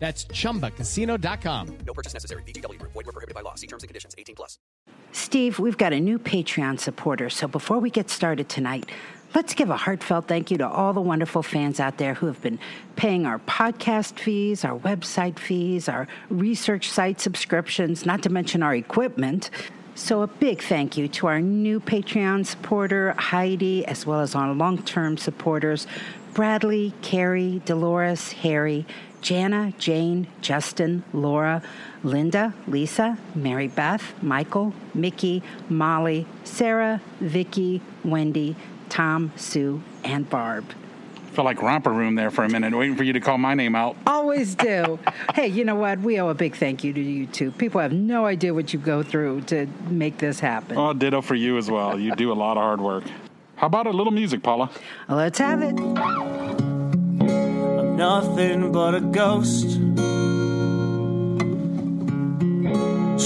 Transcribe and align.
That's 0.00 0.24
chumbacasino.com. 0.24 1.78
No 1.86 1.92
purchase 1.92 2.14
necessary. 2.14 2.42
VGW 2.42 2.78
Group. 2.78 2.92
Void 2.92 3.06
were 3.06 3.12
prohibited 3.12 3.34
by 3.34 3.42
law. 3.42 3.54
See 3.54 3.66
terms 3.66 3.84
and 3.84 3.88
conditions. 3.88 4.14
18 4.18 4.34
plus. 4.34 4.58
Steve, 5.12 5.58
we've 5.58 5.76
got 5.76 5.92
a 5.92 6.00
new 6.00 6.18
Patreon 6.18 6.80
supporter, 6.80 7.28
so 7.28 7.46
before 7.48 7.80
we 7.80 7.90
get 7.90 8.08
started 8.08 8.48
tonight, 8.48 8.86
let's 9.34 9.54
give 9.54 9.68
a 9.68 9.76
heartfelt 9.76 10.28
thank 10.28 10.50
you 10.52 10.58
to 10.58 10.68
all 10.68 10.92
the 10.92 11.00
wonderful 11.00 11.42
fans 11.42 11.80
out 11.80 11.98
there 11.98 12.14
who 12.14 12.26
have 12.26 12.40
been 12.40 12.60
paying 12.94 13.26
our 13.26 13.40
podcast 13.40 14.18
fees, 14.20 14.64
our 14.64 14.78
website 14.78 15.38
fees, 15.38 15.88
our 15.88 16.06
research 16.30 16.88
site 16.88 17.20
subscriptions, 17.20 18.06
not 18.06 18.22
to 18.22 18.30
mention 18.30 18.62
our 18.62 18.74
equipment. 18.74 19.50
So, 19.96 20.22
a 20.22 20.28
big 20.28 20.62
thank 20.62 20.96
you 20.96 21.08
to 21.08 21.26
our 21.26 21.40
new 21.40 21.80
Patreon 21.80 22.46
supporter, 22.46 23.12
Heidi, 23.18 23.84
as 23.86 24.06
well 24.06 24.20
as 24.20 24.34
our 24.36 24.54
long 24.54 24.82
term 24.82 25.18
supporters, 25.18 25.86
Bradley, 26.32 26.94
Carrie, 27.02 27.60
Dolores, 27.64 28.30
Harry, 28.32 28.86
Jana, 29.20 29.72
Jane, 29.78 30.26
Justin, 30.40 31.04
Laura, 31.12 31.62
Linda, 32.02 32.54
Lisa, 32.66 33.18
Mary 33.34 33.68
Beth, 33.68 34.14
Michael, 34.22 34.72
Mickey, 34.94 35.42
Molly, 35.68 36.26
Sarah, 36.44 37.00
Vicky, 37.20 37.82
Wendy, 38.04 38.56
Tom, 38.88 39.32
Sue, 39.36 39.82
and 40.04 40.28
Barb. 40.28 40.64
I 41.16 41.32
Felt 41.32 41.44
like 41.44 41.62
romper 41.62 41.92
room 41.92 42.16
there 42.16 42.30
for 42.30 42.42
a 42.42 42.48
minute, 42.48 42.76
waiting 42.76 42.96
for 42.96 43.04
you 43.04 43.12
to 43.12 43.20
call 43.20 43.38
my 43.38 43.54
name 43.54 43.76
out. 43.76 43.96
Always 44.04 44.56
do. 44.56 44.98
hey, 45.34 45.46
you 45.46 45.64
know 45.64 45.76
what? 45.76 46.00
We 46.00 46.18
owe 46.18 46.28
a 46.28 46.34
big 46.34 46.56
thank 46.56 46.82
you 46.82 46.92
to 46.92 47.00
you 47.00 47.26
two. 47.26 47.52
People 47.52 47.80
have 47.80 47.92
no 47.92 48.26
idea 48.26 48.52
what 48.52 48.72
you 48.72 48.80
go 48.80 49.04
through 49.04 49.42
to 49.42 49.66
make 49.88 50.18
this 50.18 50.40
happen. 50.40 50.76
Oh, 50.76 50.92
ditto 50.92 51.20
for 51.20 51.36
you 51.36 51.56
as 51.56 51.70
well. 51.70 51.98
You 52.00 52.16
do 52.16 52.32
a 52.32 52.34
lot 52.34 52.56
of 52.56 52.64
hard 52.64 52.80
work. 52.80 53.04
How 53.54 53.68
about 53.68 53.86
a 53.86 53.90
little 53.90 54.12
music, 54.12 54.42
Paula? 54.42 54.70
Let's 55.08 55.38
have 55.38 55.62
it. 55.62 55.76
Nothing 58.00 58.72
but 58.72 58.94
a 58.94 59.00
ghost. 59.02 59.76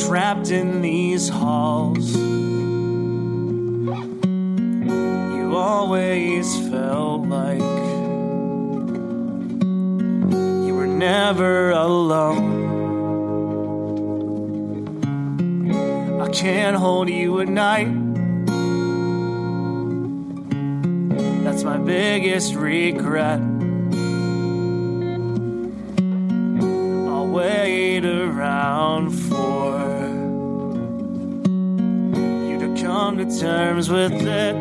Trapped 0.04 0.50
in 0.50 0.82
these 0.82 1.28
halls. 1.28 2.12
You 5.36 5.54
always 5.54 6.58
felt 6.70 7.28
like 7.28 7.60
you 10.66 10.74
were 10.74 10.88
never 10.88 11.70
alone. 11.70 12.64
I 16.20 16.28
can't 16.30 16.74
hold 16.74 17.08
you 17.08 17.38
at 17.38 17.46
night. 17.46 17.92
That's 21.44 21.62
my 21.62 21.78
biggest 21.78 22.56
regret. 22.56 23.53
To 33.24 33.40
terms 33.40 33.88
with 33.88 34.12
it. 34.12 34.54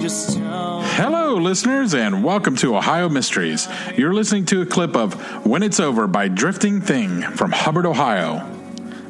Just 0.00 0.38
Hello, 0.38 1.36
listeners, 1.36 1.94
and 1.94 2.24
welcome 2.24 2.56
to 2.56 2.76
Ohio 2.76 3.08
Mysteries. 3.08 3.68
You're 3.96 4.14
listening 4.14 4.46
to 4.46 4.62
a 4.62 4.66
clip 4.66 4.96
of 4.96 5.14
When 5.44 5.62
It's 5.62 5.80
Over 5.80 6.06
by 6.06 6.28
Drifting 6.28 6.80
Thing 6.80 7.22
from 7.22 7.52
Hubbard, 7.52 7.84
Ohio. 7.84 8.48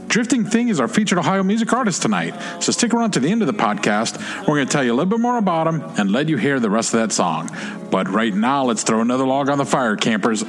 Drifting 0.08 0.44
Thing 0.44 0.68
is 0.68 0.80
our 0.80 0.88
featured 0.88 1.18
Ohio 1.18 1.42
music 1.42 1.72
artist 1.72 2.02
tonight, 2.02 2.34
so 2.60 2.72
stick 2.72 2.92
around 2.92 3.12
to 3.12 3.20
the 3.20 3.30
end 3.30 3.42
of 3.42 3.46
the 3.46 3.54
podcast. 3.54 4.18
We're 4.40 4.56
going 4.56 4.66
to 4.66 4.72
tell 4.72 4.84
you 4.84 4.92
a 4.92 4.96
little 4.96 5.10
bit 5.10 5.20
more 5.20 5.38
about 5.38 5.66
him 5.66 5.82
and 5.98 6.10
let 6.10 6.28
you 6.28 6.36
hear 6.36 6.58
the 6.58 6.70
rest 6.70 6.94
of 6.94 7.00
that 7.00 7.12
song. 7.12 7.48
But 7.90 8.08
right 8.08 8.34
now, 8.34 8.64
let's 8.64 8.82
throw 8.82 9.00
another 9.00 9.26
log 9.26 9.48
on 9.48 9.58
the 9.58 9.66
fire, 9.66 9.96
campers. 9.96 10.42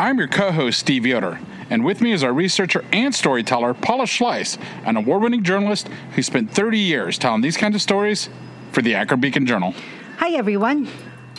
I'm 0.00 0.18
your 0.18 0.28
co 0.28 0.52
host, 0.52 0.78
Steve 0.78 1.04
Yoder, 1.06 1.40
and 1.70 1.84
with 1.84 2.00
me 2.00 2.12
is 2.12 2.22
our 2.22 2.32
researcher 2.32 2.84
and 2.92 3.12
storyteller, 3.12 3.74
Paula 3.74 4.04
Schleis, 4.04 4.56
an 4.84 4.96
award 4.96 5.22
winning 5.22 5.42
journalist 5.42 5.88
who 6.14 6.22
spent 6.22 6.52
30 6.52 6.78
years 6.78 7.18
telling 7.18 7.40
these 7.40 7.56
kinds 7.56 7.74
of 7.74 7.82
stories 7.82 8.28
for 8.70 8.80
the 8.80 8.94
Akron 8.94 9.20
Beacon 9.20 9.44
Journal. 9.44 9.74
Hi, 10.18 10.30
everyone. 10.36 10.86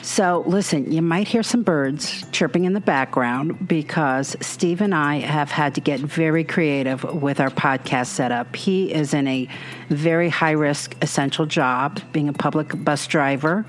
So, 0.02 0.44
listen, 0.48 0.92
you 0.92 1.02
might 1.02 1.28
hear 1.28 1.44
some 1.44 1.64
birds 1.64 2.26
chirping 2.32 2.66
in 2.66 2.74
the 2.74 2.80
background 2.80 3.68
because 3.68 4.36
Steve 4.40 4.82
and 4.82 4.96
I 4.96 5.18
have 5.18 5.52
had 5.52 5.76
to 5.76 5.82
get 5.82 6.00
very 6.00 6.44
creative 6.44 7.04
with 7.04 7.40
our 7.40 7.50
podcast 7.50 8.08
setup. 8.08 8.56
He 8.56 8.94
is 8.94 9.14
in 9.14 9.28
a 9.28 9.48
very 9.90 10.30
high 10.30 10.52
risk 10.52 10.96
essential 11.02 11.46
job, 11.46 12.02
being 12.14 12.30
a 12.30 12.34
public 12.34 12.84
bus 12.84 13.08
driver, 13.08 13.66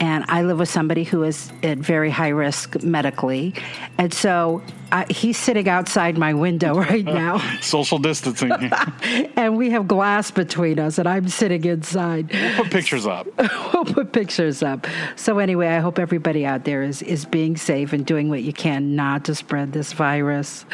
and 0.00 0.24
I 0.28 0.42
live 0.42 0.58
with 0.58 0.68
somebody 0.68 1.04
who 1.04 1.22
is 1.22 1.52
at 1.62 1.78
very 1.78 2.10
high 2.10 2.28
risk 2.28 2.82
medically. 2.82 3.54
And 3.98 4.12
so 4.12 4.62
I, 4.92 5.06
he's 5.10 5.36
sitting 5.36 5.68
outside 5.68 6.16
my 6.16 6.34
window 6.34 6.74
right 6.78 7.04
now, 7.04 7.38
Social 7.60 7.98
distancing. 7.98 8.52
and 9.36 9.56
we 9.56 9.70
have 9.70 9.88
glass 9.88 10.30
between 10.30 10.78
us, 10.78 10.98
and 10.98 11.08
I'm 11.08 11.28
sitting 11.28 11.64
inside. 11.64 12.30
We'll 12.32 12.64
put 12.64 12.70
pictures 12.70 13.06
up. 13.06 13.26
we'll 13.72 13.84
put 13.84 14.12
pictures 14.12 14.62
up. 14.62 14.86
So 15.16 15.38
anyway, 15.38 15.68
I 15.68 15.78
hope 15.78 15.98
everybody 15.98 16.44
out 16.46 16.64
there 16.64 16.82
is 16.82 17.02
is 17.02 17.24
being 17.24 17.56
safe 17.56 17.92
and 17.92 18.04
doing 18.04 18.28
what 18.28 18.42
you 18.42 18.52
can 18.52 18.96
not 18.96 19.24
to 19.26 19.34
spread 19.34 19.72
this 19.72 19.92
virus. 19.92 20.64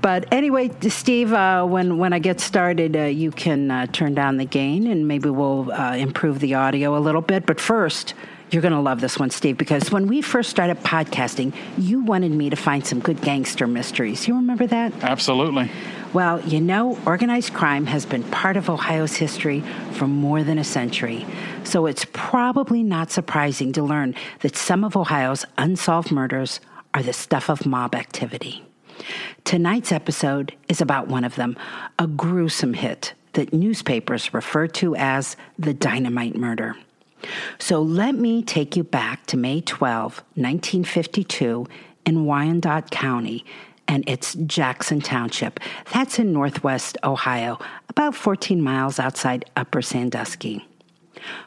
But 0.00 0.30
anyway, 0.32 0.70
Steve, 0.88 1.32
uh, 1.32 1.64
when 1.64 1.98
when 1.98 2.12
I 2.12 2.18
get 2.18 2.40
started, 2.40 2.96
uh, 2.96 3.04
you 3.04 3.30
can 3.30 3.70
uh, 3.70 3.86
turn 3.86 4.14
down 4.14 4.36
the 4.36 4.44
gain 4.44 4.86
and 4.86 5.08
maybe 5.08 5.30
we'll 5.30 5.72
uh, 5.72 5.96
improve 5.96 6.40
the 6.40 6.54
audio 6.54 6.96
a 6.96 7.00
little 7.00 7.22
bit. 7.22 7.46
But 7.46 7.60
first. 7.60 8.14
You're 8.54 8.62
going 8.62 8.72
to 8.72 8.78
love 8.78 9.00
this 9.00 9.18
one, 9.18 9.30
Steve, 9.30 9.58
because 9.58 9.90
when 9.90 10.06
we 10.06 10.22
first 10.22 10.48
started 10.48 10.78
podcasting, 10.84 11.52
you 11.76 12.04
wanted 12.04 12.30
me 12.30 12.50
to 12.50 12.56
find 12.56 12.86
some 12.86 13.00
good 13.00 13.20
gangster 13.20 13.66
mysteries. 13.66 14.28
You 14.28 14.36
remember 14.36 14.64
that? 14.68 14.92
Absolutely. 15.02 15.68
Well, 16.12 16.40
you 16.42 16.60
know, 16.60 16.96
organized 17.04 17.52
crime 17.52 17.86
has 17.86 18.06
been 18.06 18.22
part 18.22 18.56
of 18.56 18.70
Ohio's 18.70 19.16
history 19.16 19.64
for 19.94 20.06
more 20.06 20.44
than 20.44 20.60
a 20.60 20.62
century. 20.62 21.26
So 21.64 21.86
it's 21.86 22.06
probably 22.12 22.84
not 22.84 23.10
surprising 23.10 23.72
to 23.72 23.82
learn 23.82 24.14
that 24.42 24.54
some 24.54 24.84
of 24.84 24.96
Ohio's 24.96 25.44
unsolved 25.58 26.12
murders 26.12 26.60
are 26.94 27.02
the 27.02 27.12
stuff 27.12 27.50
of 27.50 27.66
mob 27.66 27.96
activity. 27.96 28.64
Tonight's 29.42 29.90
episode 29.90 30.54
is 30.68 30.80
about 30.80 31.08
one 31.08 31.24
of 31.24 31.34
them, 31.34 31.56
a 31.98 32.06
gruesome 32.06 32.74
hit 32.74 33.14
that 33.32 33.52
newspapers 33.52 34.32
refer 34.32 34.68
to 34.68 34.94
as 34.94 35.36
the 35.58 35.74
dynamite 35.74 36.36
murder. 36.36 36.76
So 37.58 37.82
let 37.82 38.14
me 38.14 38.42
take 38.42 38.76
you 38.76 38.84
back 38.84 39.26
to 39.26 39.36
May 39.36 39.60
12, 39.60 40.16
1952, 40.34 41.66
in 42.06 42.24
Wyandot 42.24 42.90
County, 42.90 43.44
and 43.88 44.04
it's 44.06 44.34
Jackson 44.34 45.00
Township. 45.00 45.60
That's 45.92 46.18
in 46.18 46.32
northwest 46.32 46.98
Ohio, 47.04 47.58
about 47.88 48.14
14 48.14 48.60
miles 48.60 48.98
outside 48.98 49.44
Upper 49.56 49.82
Sandusky. 49.82 50.66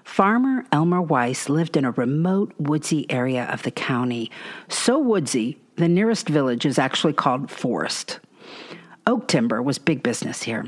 Farmer 0.03 0.65
Elmer 0.71 1.01
Weiss 1.01 1.49
lived 1.49 1.77
in 1.77 1.85
a 1.85 1.91
remote, 1.91 2.53
woodsy 2.57 3.09
area 3.11 3.45
of 3.45 3.63
the 3.63 3.71
county. 3.71 4.31
So 4.69 4.97
woodsy, 4.97 5.59
the 5.75 5.87
nearest 5.87 6.27
village 6.27 6.65
is 6.65 6.79
actually 6.79 7.13
called 7.13 7.51
Forest. 7.51 8.19
Oak 9.05 9.27
timber 9.27 9.61
was 9.61 9.77
big 9.77 10.03
business 10.03 10.43
here. 10.43 10.65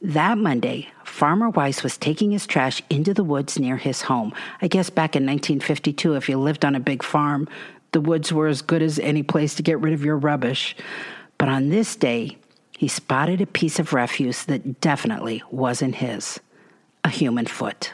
That 0.00 0.38
Monday, 0.38 0.88
Farmer 1.04 1.50
Weiss 1.50 1.82
was 1.82 1.96
taking 1.96 2.30
his 2.30 2.46
trash 2.46 2.82
into 2.88 3.12
the 3.12 3.24
woods 3.24 3.58
near 3.58 3.76
his 3.76 4.02
home. 4.02 4.32
I 4.62 4.68
guess 4.68 4.90
back 4.90 5.16
in 5.16 5.24
1952, 5.24 6.14
if 6.14 6.28
you 6.28 6.38
lived 6.38 6.64
on 6.64 6.76
a 6.76 6.80
big 6.80 7.02
farm, 7.02 7.48
the 7.90 8.00
woods 8.00 8.32
were 8.32 8.46
as 8.46 8.62
good 8.62 8.80
as 8.80 9.00
any 9.00 9.24
place 9.24 9.54
to 9.56 9.62
get 9.62 9.80
rid 9.80 9.94
of 9.94 10.04
your 10.04 10.16
rubbish. 10.16 10.76
But 11.36 11.48
on 11.48 11.70
this 11.70 11.96
day, 11.96 12.38
he 12.76 12.86
spotted 12.86 13.40
a 13.40 13.46
piece 13.46 13.80
of 13.80 13.92
refuse 13.92 14.44
that 14.44 14.80
definitely 14.80 15.42
wasn't 15.50 15.96
his 15.96 16.38
a 17.04 17.08
human 17.08 17.46
foot. 17.46 17.92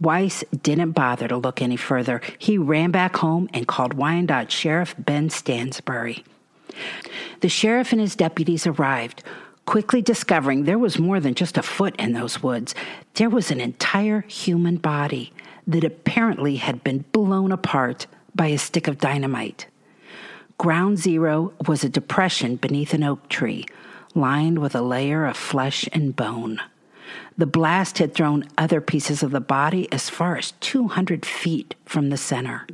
Weiss 0.00 0.42
didn't 0.62 0.92
bother 0.92 1.28
to 1.28 1.36
look 1.36 1.62
any 1.62 1.76
further. 1.76 2.20
He 2.38 2.58
ran 2.58 2.90
back 2.90 3.16
home 3.16 3.48
and 3.54 3.68
called 3.68 3.94
Wyandot 3.96 4.50
Sheriff 4.50 4.94
Ben 4.98 5.30
Stansbury. 5.30 6.24
The 7.40 7.48
sheriff 7.48 7.92
and 7.92 8.00
his 8.00 8.16
deputies 8.16 8.66
arrived. 8.66 9.22
Quickly 9.66 10.00
discovering 10.00 10.64
there 10.64 10.78
was 10.78 10.98
more 10.98 11.20
than 11.20 11.34
just 11.34 11.58
a 11.58 11.62
foot 11.62 11.94
in 11.96 12.12
those 12.12 12.42
woods. 12.42 12.74
There 13.14 13.28
was 13.28 13.50
an 13.50 13.60
entire 13.60 14.22
human 14.22 14.76
body 14.76 15.32
that 15.66 15.84
apparently 15.84 16.56
had 16.56 16.82
been 16.82 17.04
blown 17.12 17.52
apart 17.52 18.06
by 18.34 18.46
a 18.46 18.58
stick 18.58 18.88
of 18.88 18.98
dynamite. 18.98 19.66
Ground 20.58 20.98
zero 20.98 21.52
was 21.66 21.84
a 21.84 21.88
depression 21.88 22.56
beneath 22.56 22.94
an 22.94 23.02
oak 23.02 23.28
tree, 23.28 23.66
lined 24.14 24.58
with 24.58 24.74
a 24.74 24.80
layer 24.80 25.26
of 25.26 25.36
flesh 25.36 25.86
and 25.92 26.16
bone. 26.16 26.60
The 27.36 27.46
blast 27.46 27.98
had 27.98 28.14
thrown 28.14 28.48
other 28.56 28.80
pieces 28.80 29.22
of 29.22 29.32
the 29.32 29.40
body 29.40 29.92
as 29.92 30.08
far 30.08 30.36
as 30.36 30.52
200 30.60 31.26
feet 31.26 31.74
from 31.84 32.08
the 32.08 32.16
center. 32.16 32.66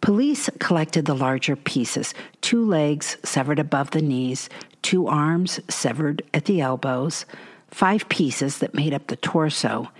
Police 0.00 0.50
collected 0.58 1.04
the 1.04 1.14
larger 1.14 1.54
pieces 1.54 2.14
two 2.40 2.64
legs 2.64 3.18
severed 3.22 3.58
above 3.58 3.90
the 3.90 4.02
knees, 4.02 4.48
two 4.82 5.06
arms 5.06 5.60
severed 5.68 6.22
at 6.34 6.44
the 6.44 6.60
elbows, 6.60 7.24
five 7.68 8.08
pieces 8.08 8.58
that 8.58 8.74
made 8.74 8.92
up 8.92 9.06
the 9.06 9.16
torso, 9.16 9.90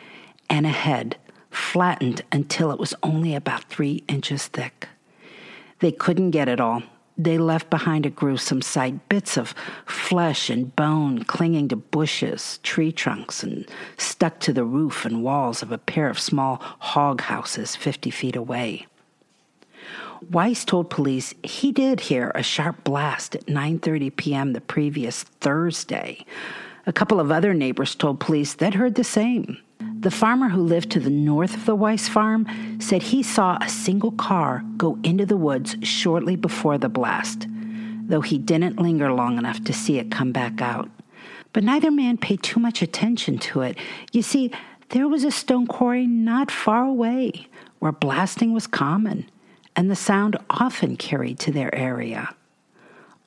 and 0.50 0.66
a 0.66 0.70
head 0.70 1.16
flattened 1.50 2.22
until 2.32 2.70
it 2.70 2.78
was 2.78 2.94
only 3.02 3.34
about 3.34 3.64
three 3.64 4.04
inches 4.08 4.46
thick. 4.46 4.88
They 5.80 5.92
couldn't 5.92 6.30
get 6.30 6.48
it 6.48 6.60
all, 6.60 6.82
they 7.18 7.38
left 7.38 7.68
behind 7.68 8.06
a 8.06 8.10
gruesome 8.10 8.62
sight 8.62 9.08
bits 9.08 9.36
of 9.36 9.54
flesh 9.86 10.48
and 10.48 10.74
bone 10.74 11.24
clinging 11.24 11.68
to 11.68 11.76
bushes, 11.76 12.58
tree 12.62 12.90
trunks, 12.90 13.42
and 13.42 13.66
stuck 13.98 14.40
to 14.40 14.52
the 14.52 14.64
roof 14.64 15.04
and 15.04 15.22
walls 15.22 15.62
of 15.62 15.72
a 15.72 15.78
pair 15.78 16.08
of 16.08 16.18
small 16.18 16.56
hog 16.78 17.20
houses 17.20 17.76
50 17.76 18.10
feet 18.10 18.36
away. 18.36 18.86
Weiss 20.30 20.64
told 20.64 20.90
police 20.90 21.34
he 21.42 21.72
did 21.72 22.00
hear 22.00 22.30
a 22.34 22.42
sharp 22.42 22.84
blast 22.84 23.34
at 23.34 23.46
9:30 23.46 24.16
p.m. 24.16 24.52
the 24.52 24.60
previous 24.60 25.24
Thursday. 25.24 26.24
A 26.86 26.92
couple 26.92 27.20
of 27.20 27.30
other 27.30 27.54
neighbors 27.54 27.94
told 27.94 28.20
police 28.20 28.54
they'd 28.54 28.74
heard 28.74 28.94
the 28.94 29.04
same. 29.04 29.58
The 30.00 30.10
farmer 30.10 30.48
who 30.48 30.62
lived 30.62 30.90
to 30.90 31.00
the 31.00 31.10
north 31.10 31.54
of 31.54 31.66
the 31.66 31.74
Weiss 31.74 32.08
farm 32.08 32.46
said 32.80 33.02
he 33.02 33.22
saw 33.22 33.58
a 33.60 33.68
single 33.68 34.12
car 34.12 34.64
go 34.76 34.98
into 35.02 35.26
the 35.26 35.36
woods 35.36 35.76
shortly 35.82 36.36
before 36.36 36.78
the 36.78 36.88
blast, 36.88 37.46
though 38.06 38.20
he 38.20 38.38
didn't 38.38 38.80
linger 38.80 39.12
long 39.12 39.38
enough 39.38 39.62
to 39.64 39.72
see 39.72 39.98
it 39.98 40.10
come 40.10 40.32
back 40.32 40.60
out. 40.60 40.88
But 41.52 41.64
neither 41.64 41.90
man 41.90 42.16
paid 42.16 42.42
too 42.42 42.60
much 42.60 42.82
attention 42.82 43.38
to 43.38 43.62
it. 43.62 43.78
You 44.12 44.22
see, 44.22 44.50
there 44.90 45.08
was 45.08 45.24
a 45.24 45.30
stone 45.30 45.66
quarry 45.66 46.06
not 46.06 46.50
far 46.50 46.84
away 46.84 47.46
where 47.78 47.92
blasting 47.92 48.52
was 48.52 48.66
common, 48.66 49.28
and 49.76 49.90
the 49.90 49.96
sound 49.96 50.36
often 50.50 50.96
carried 50.96 51.38
to 51.40 51.52
their 51.52 51.74
area. 51.74 52.34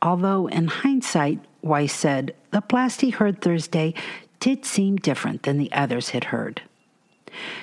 Although, 0.02 0.48
in 0.48 0.68
hindsight, 0.68 1.40
Weiss 1.62 1.94
said 1.94 2.36
the 2.52 2.62
blast 2.62 3.02
he 3.02 3.10
heard 3.10 3.42
Thursday 3.42 3.94
did 4.40 4.66
seem 4.66 4.98
different 4.98 5.44
than 5.44 5.58
the 5.58 5.72
others 5.72 6.10
had 6.10 6.26
heard. 6.26 6.62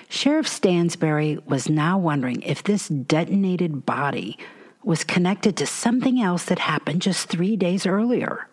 Sheriff 0.08 0.48
Stansbury 0.48 1.38
was 1.46 1.68
now 1.68 1.96
wondering 1.96 2.42
if 2.42 2.62
this 2.62 2.88
detonated 2.88 3.86
body 3.86 4.36
was 4.82 5.04
connected 5.04 5.56
to 5.56 5.66
something 5.66 6.20
else 6.20 6.44
that 6.46 6.58
happened 6.58 7.02
just 7.02 7.28
three 7.28 7.56
days 7.56 7.86
earlier. 7.86 8.48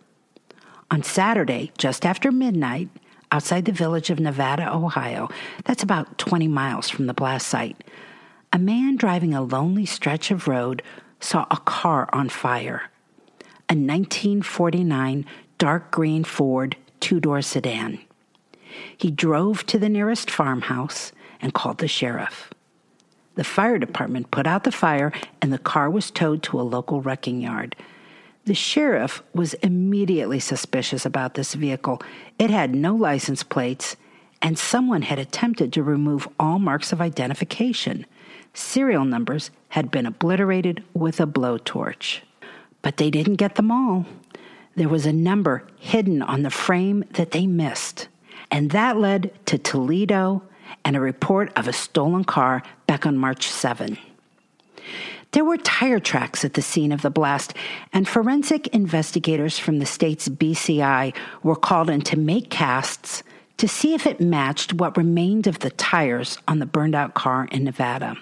On 0.91 1.03
Saturday, 1.03 1.71
just 1.77 2.05
after 2.05 2.31
midnight, 2.31 2.89
outside 3.31 3.65
the 3.65 3.71
village 3.71 4.09
of 4.09 4.19
Nevada, 4.19 4.71
Ohio, 4.73 5.29
that's 5.65 5.83
about 5.83 6.17
20 6.17 6.47
miles 6.47 6.89
from 6.89 7.07
the 7.07 7.13
blast 7.13 7.47
site, 7.47 7.83
a 8.51 8.59
man 8.59 8.95
driving 8.95 9.33
a 9.33 9.41
lonely 9.41 9.85
stretch 9.85 10.31
of 10.31 10.47
road 10.47 10.81
saw 11.19 11.45
a 11.51 11.57
car 11.57 12.09
on 12.11 12.29
fire. 12.29 12.89
A 13.69 13.75
1949 13.75 15.25
dark 15.57 15.91
green 15.91 16.23
Ford 16.23 16.75
two 16.99 17.19
door 17.19 17.41
sedan. 17.41 17.99
He 18.97 19.11
drove 19.11 19.65
to 19.67 19.77
the 19.77 19.89
nearest 19.89 20.31
farmhouse 20.31 21.11
and 21.41 21.53
called 21.53 21.77
the 21.77 21.87
sheriff. 21.87 22.49
The 23.35 23.43
fire 23.43 23.77
department 23.77 24.31
put 24.31 24.47
out 24.47 24.63
the 24.63 24.71
fire 24.71 25.13
and 25.41 25.53
the 25.53 25.59
car 25.59 25.89
was 25.89 26.11
towed 26.11 26.43
to 26.43 26.59
a 26.59 26.63
local 26.63 27.01
wrecking 27.01 27.41
yard. 27.41 27.75
The 28.45 28.55
sheriff 28.55 29.21
was 29.33 29.53
immediately 29.55 30.39
suspicious 30.39 31.05
about 31.05 31.35
this 31.35 31.53
vehicle. 31.53 32.01
It 32.39 32.49
had 32.49 32.73
no 32.73 32.95
license 32.95 33.43
plates, 33.43 33.95
and 34.41 34.57
someone 34.57 35.03
had 35.03 35.19
attempted 35.19 35.71
to 35.73 35.83
remove 35.83 36.27
all 36.39 36.57
marks 36.57 36.91
of 36.91 36.99
identification. 36.99 38.05
Serial 38.53 39.05
numbers 39.05 39.51
had 39.69 39.91
been 39.91 40.05
obliterated 40.05 40.83
with 40.93 41.19
a 41.19 41.27
blowtorch. 41.27 42.19
But 42.81 42.97
they 42.97 43.09
didn't 43.09 43.35
get 43.35 43.55
them 43.55 43.71
all. 43.71 44.05
There 44.75 44.89
was 44.89 45.05
a 45.05 45.13
number 45.13 45.67
hidden 45.77 46.21
on 46.21 46.43
the 46.43 46.49
frame 46.49 47.03
that 47.11 47.31
they 47.31 47.45
missed. 47.45 48.07
And 48.51 48.71
that 48.71 48.97
led 48.97 49.31
to 49.47 49.57
Toledo 49.57 50.43
and 50.85 50.95
a 50.95 51.01
report 51.01 51.51
of 51.55 51.67
a 51.67 51.73
stolen 51.73 52.23
car 52.23 52.63
back 52.87 53.05
on 53.05 53.17
March 53.17 53.47
7. 53.47 53.97
There 55.31 55.45
were 55.45 55.57
tire 55.57 55.99
tracks 55.99 56.43
at 56.43 56.55
the 56.55 56.61
scene 56.61 56.91
of 56.91 57.03
the 57.03 57.11
blast, 57.11 57.53
and 57.93 58.07
forensic 58.07 58.67
investigators 58.67 59.59
from 59.59 59.77
the 59.77 59.85
state's 59.85 60.27
BCI 60.27 61.15
were 61.43 61.55
called 61.55 61.89
in 61.89 62.01
to 62.01 62.17
make 62.17 62.49
casts 62.49 63.21
to 63.57 63.67
see 63.67 63.93
if 63.93 64.07
it 64.07 64.21
matched 64.21 64.73
what 64.73 64.97
remained 64.97 65.45
of 65.45 65.59
the 65.59 65.69
tires 65.69 66.39
on 66.47 66.59
the 66.59 66.65
burned 66.65 66.95
out 66.95 67.13
car 67.13 67.47
in 67.51 67.65
Nevada. 67.65 68.17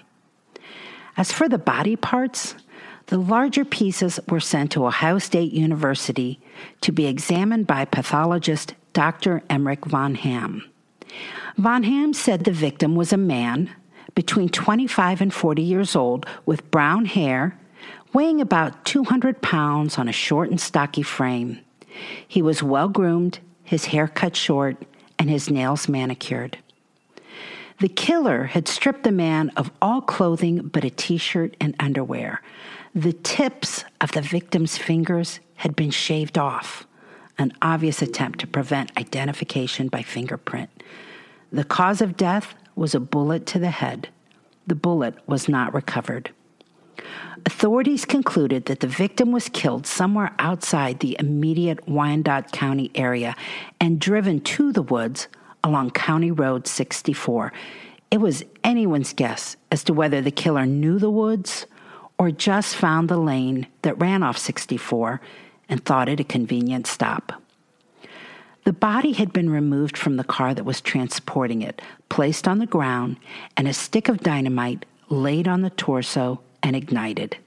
As 1.18 1.31
for 1.31 1.50
the 1.50 1.58
body 1.58 1.96
parts, 1.96 2.56
the 3.08 3.18
larger 3.18 3.66
pieces 3.66 4.19
were 4.30 4.40
sent 4.40 4.72
to 4.72 4.86
Ohio 4.86 5.18
State 5.18 5.52
University 5.52 6.40
to 6.81 6.92
be 6.92 7.08
examined 7.08 7.66
by 7.66 7.86
pathologist 7.86 8.75
Dr. 8.94 9.42
Emmerich 9.50 9.86
von 9.86 10.14
Haam. 10.14 10.64
Von 11.58 11.84
Haam 11.84 12.14
said 12.14 12.44
the 12.44 12.52
victim 12.52 12.96
was 12.96 13.12
a 13.12 13.18
man 13.18 13.72
between 14.14 14.50
25 14.50 15.22
and 15.22 15.34
40 15.34 15.62
years 15.62 15.96
old 15.96 16.28
with 16.46 16.69
brown 16.69 17.06
hair, 17.06 17.58
weighing 18.13 18.40
about 18.40 18.86
200 18.86 19.42
pounds 19.42 19.98
on 19.98 20.08
a 20.08 20.12
short 20.12 20.52
and 20.52 20.62
stocky 20.62 21.02
frame. 21.02 21.60
He 22.28 22.44
was 22.44 22.62
well 22.62 22.90
groomed, 22.90 23.40
his 23.63 23.86
hair 23.86 24.08
cut 24.08 24.36
short, 24.36 24.86
and 25.18 25.30
his 25.30 25.50
nails 25.50 25.90
manicured. 25.90 26.58
The 27.79 27.89
killer 27.89 28.45
had 28.45 28.68
stripped 28.68 29.03
the 29.03 29.12
man 29.12 29.51
of 29.56 29.71
all 29.81 30.01
clothing 30.01 30.68
but 30.68 30.83
a 30.83 30.89
t 30.89 31.18
shirt 31.18 31.56
and 31.62 31.75
underwear. 31.79 32.41
The 32.95 33.13
tips 33.13 33.83
of 34.01 34.13
the 34.13 34.21
victim's 34.21 34.77
fingers 34.77 35.39
had 35.56 35.75
been 35.75 35.91
shaved 35.91 36.38
off 36.38 36.88
an 37.38 37.53
obvious 37.62 38.01
attempt 38.01 38.39
to 38.39 38.47
prevent 38.47 38.97
identification 38.97 39.89
by 39.89 40.01
fingerprint. 40.01 40.69
The 41.51 41.63
cause 41.63 42.01
of 42.01 42.18
death 42.18 42.56
was 42.75 42.95
a 42.95 43.00
bullet 43.00 43.46
to 43.48 43.60
the 43.60 43.69
head. 43.69 44.10
The 44.65 44.75
bullet 44.75 45.15
was 45.27 45.48
not 45.48 45.74
recovered. 45.74 46.31
Authorities 47.46 48.05
concluded 48.05 48.65
that 48.65 48.79
the 48.79 48.88
victim 48.88 49.31
was 49.31 49.50
killed 49.50 49.86
somewhere 49.86 50.34
outside 50.39 51.00
the 51.00 51.15
immediate 51.19 51.86
Wyandot 51.86 52.51
County 52.51 52.91
area 52.96 53.36
and 53.79 54.00
driven 54.00 54.41
to 54.41 54.72
the 54.72 54.81
woods 54.81 55.27
along 55.67 55.91
County 55.91 56.31
Road 56.31 56.65
64. 56.65 57.51
It 58.09 58.19
was 58.19 58.43
anyone's 58.63 59.13
guess 59.13 59.57
as 59.69 59.83
to 59.83 59.93
whether 59.93 60.21
the 60.21 60.31
killer 60.31 60.65
knew 60.65 60.97
the 60.97 61.12
woods 61.12 61.65
or 62.17 62.31
just 62.31 62.75
found 62.75 63.09
the 63.09 63.17
lane 63.17 63.67
that 63.81 64.00
ran 64.00 64.24
off 64.24 64.38
64 64.38 65.19
and 65.67 65.83
thought 65.83 66.09
it 66.09 66.21
a 66.21 66.24
convenient 66.24 66.88
stop. 66.88 67.41
The 68.63 68.74
body 68.74 69.12
had 69.12 69.33
been 69.33 69.50
removed 69.50 69.97
from 69.97 70.15
the 70.15 70.24
car 70.24 70.53
that 70.53 70.63
was 70.65 70.81
transporting 70.81 71.62
it, 71.62 71.81
placed 72.09 72.47
on 72.47 72.59
the 72.59 72.65
ground, 72.65 73.17
and 73.55 73.67
a 73.67 73.74
stick 73.74 74.09
of 74.09 74.21
dynamite 74.21 74.86
laid 75.09 75.47
on 75.47 75.62
the 75.62 75.69
torso 75.69 76.41
and 76.63 76.75
ignited. 76.75 77.38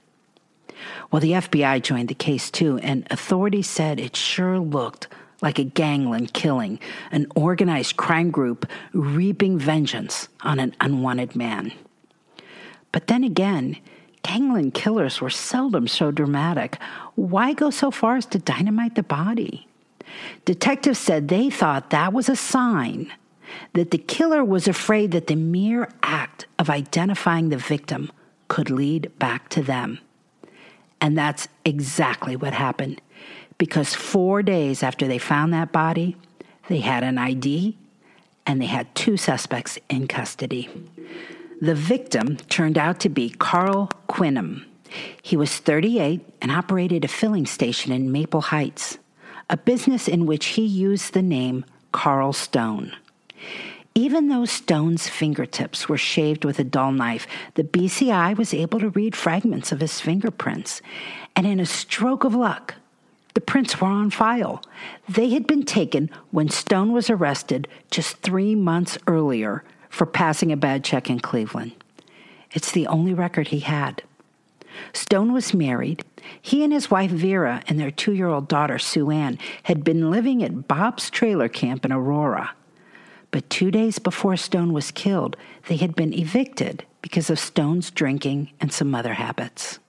Well, 1.11 1.19
the 1.19 1.33
FBI 1.33 1.81
joined 1.81 2.07
the 2.07 2.15
case 2.15 2.49
too, 2.49 2.77
and 2.79 3.05
authorities 3.11 3.69
said 3.69 3.99
it 3.99 4.15
sure 4.15 4.59
looked 4.59 5.07
like 5.41 5.59
a 5.59 5.63
gangland 5.63 6.33
killing, 6.33 6.79
an 7.11 7.27
organized 7.35 7.97
crime 7.97 8.31
group 8.31 8.65
reaping 8.93 9.57
vengeance 9.57 10.27
on 10.41 10.59
an 10.59 10.75
unwanted 10.79 11.35
man. 11.35 11.71
But 12.91 13.07
then 13.07 13.23
again, 13.23 13.77
gangland 14.23 14.73
killers 14.73 15.19
were 15.19 15.29
seldom 15.29 15.87
so 15.87 16.11
dramatic. 16.11 16.77
Why 17.15 17.53
go 17.53 17.69
so 17.69 17.91
far 17.91 18.17
as 18.17 18.25
to 18.27 18.37
dynamite 18.37 18.95
the 18.95 19.03
body? 19.03 19.67
Detectives 20.45 20.99
said 20.99 21.27
they 21.27 21.49
thought 21.49 21.89
that 21.89 22.13
was 22.13 22.29
a 22.29 22.35
sign 22.35 23.11
that 23.73 23.91
the 23.91 23.97
killer 23.97 24.43
was 24.43 24.67
afraid 24.67 25.11
that 25.11 25.27
the 25.27 25.35
mere 25.35 25.89
act 26.03 26.45
of 26.59 26.69
identifying 26.69 27.49
the 27.49 27.57
victim 27.57 28.11
could 28.47 28.69
lead 28.69 29.11
back 29.19 29.49
to 29.49 29.61
them. 29.61 29.99
And 30.99 31.17
that's 31.17 31.47
exactly 31.65 32.35
what 32.35 32.53
happened. 32.53 33.01
Because 33.61 33.93
four 33.93 34.41
days 34.41 34.81
after 34.81 35.07
they 35.07 35.19
found 35.19 35.53
that 35.53 35.71
body, 35.71 36.17
they 36.67 36.79
had 36.79 37.03
an 37.03 37.19
ID 37.19 37.77
and 38.47 38.59
they 38.59 38.65
had 38.65 38.95
two 38.95 39.17
suspects 39.17 39.77
in 39.87 40.07
custody. 40.07 40.67
The 41.61 41.75
victim 41.75 42.37
turned 42.37 42.75
out 42.75 42.99
to 43.01 43.09
be 43.09 43.29
Carl 43.29 43.91
Quinham. 44.07 44.65
He 45.21 45.37
was 45.37 45.55
38 45.59 46.21
and 46.41 46.51
operated 46.51 47.05
a 47.05 47.07
filling 47.07 47.45
station 47.45 47.91
in 47.91 48.11
Maple 48.11 48.41
Heights. 48.41 48.97
a 49.47 49.57
business 49.57 50.07
in 50.07 50.25
which 50.25 50.57
he 50.57 50.65
used 50.65 51.13
the 51.13 51.21
name 51.21 51.63
Carl 51.91 52.33
Stone. 52.33 52.95
Even 53.93 54.29
though 54.29 54.45
Stone's 54.45 55.07
fingertips 55.07 55.87
were 55.87 55.99
shaved 55.99 56.45
with 56.45 56.57
a 56.57 56.63
dull 56.63 56.93
knife, 56.93 57.27
the 57.53 57.63
BCI 57.63 58.35
was 58.35 58.55
able 58.55 58.79
to 58.79 58.89
read 58.89 59.15
fragments 59.15 59.71
of 59.71 59.81
his 59.81 59.99
fingerprints. 59.99 60.81
And 61.35 61.45
in 61.45 61.59
a 61.59 61.65
stroke 61.67 62.23
of 62.23 62.33
luck, 62.33 62.75
the 63.33 63.41
prints 63.41 63.79
were 63.79 63.87
on 63.87 64.09
file. 64.09 64.61
They 65.07 65.29
had 65.29 65.47
been 65.47 65.63
taken 65.63 66.09
when 66.31 66.49
Stone 66.49 66.91
was 66.91 67.09
arrested 67.09 67.67
just 67.89 68.17
three 68.17 68.55
months 68.55 68.97
earlier 69.07 69.63
for 69.89 70.05
passing 70.05 70.51
a 70.51 70.57
bad 70.57 70.83
check 70.83 71.09
in 71.09 71.19
Cleveland. 71.19 71.73
It's 72.51 72.71
the 72.71 72.87
only 72.87 73.13
record 73.13 73.49
he 73.49 73.59
had. 73.59 74.03
Stone 74.93 75.33
was 75.33 75.53
married. 75.53 76.03
He 76.41 76.63
and 76.63 76.71
his 76.71 76.91
wife 76.91 77.11
Vera 77.11 77.61
and 77.67 77.79
their 77.79 77.91
two 77.91 78.13
year 78.13 78.27
old 78.27 78.47
daughter 78.47 78.79
Sue 78.79 79.11
Ann 79.11 79.37
had 79.63 79.83
been 79.83 80.11
living 80.11 80.43
at 80.43 80.67
Bob's 80.67 81.09
trailer 81.09 81.47
camp 81.49 81.85
in 81.85 81.91
Aurora. 81.91 82.51
But 83.31 83.49
two 83.49 83.71
days 83.71 83.99
before 83.99 84.35
Stone 84.37 84.73
was 84.73 84.91
killed, 84.91 85.37
they 85.67 85.77
had 85.77 85.95
been 85.95 86.13
evicted 86.13 86.85
because 87.01 87.29
of 87.29 87.39
Stone's 87.39 87.89
drinking 87.89 88.51
and 88.59 88.71
some 88.73 88.93
other 88.93 89.13
habits. 89.13 89.79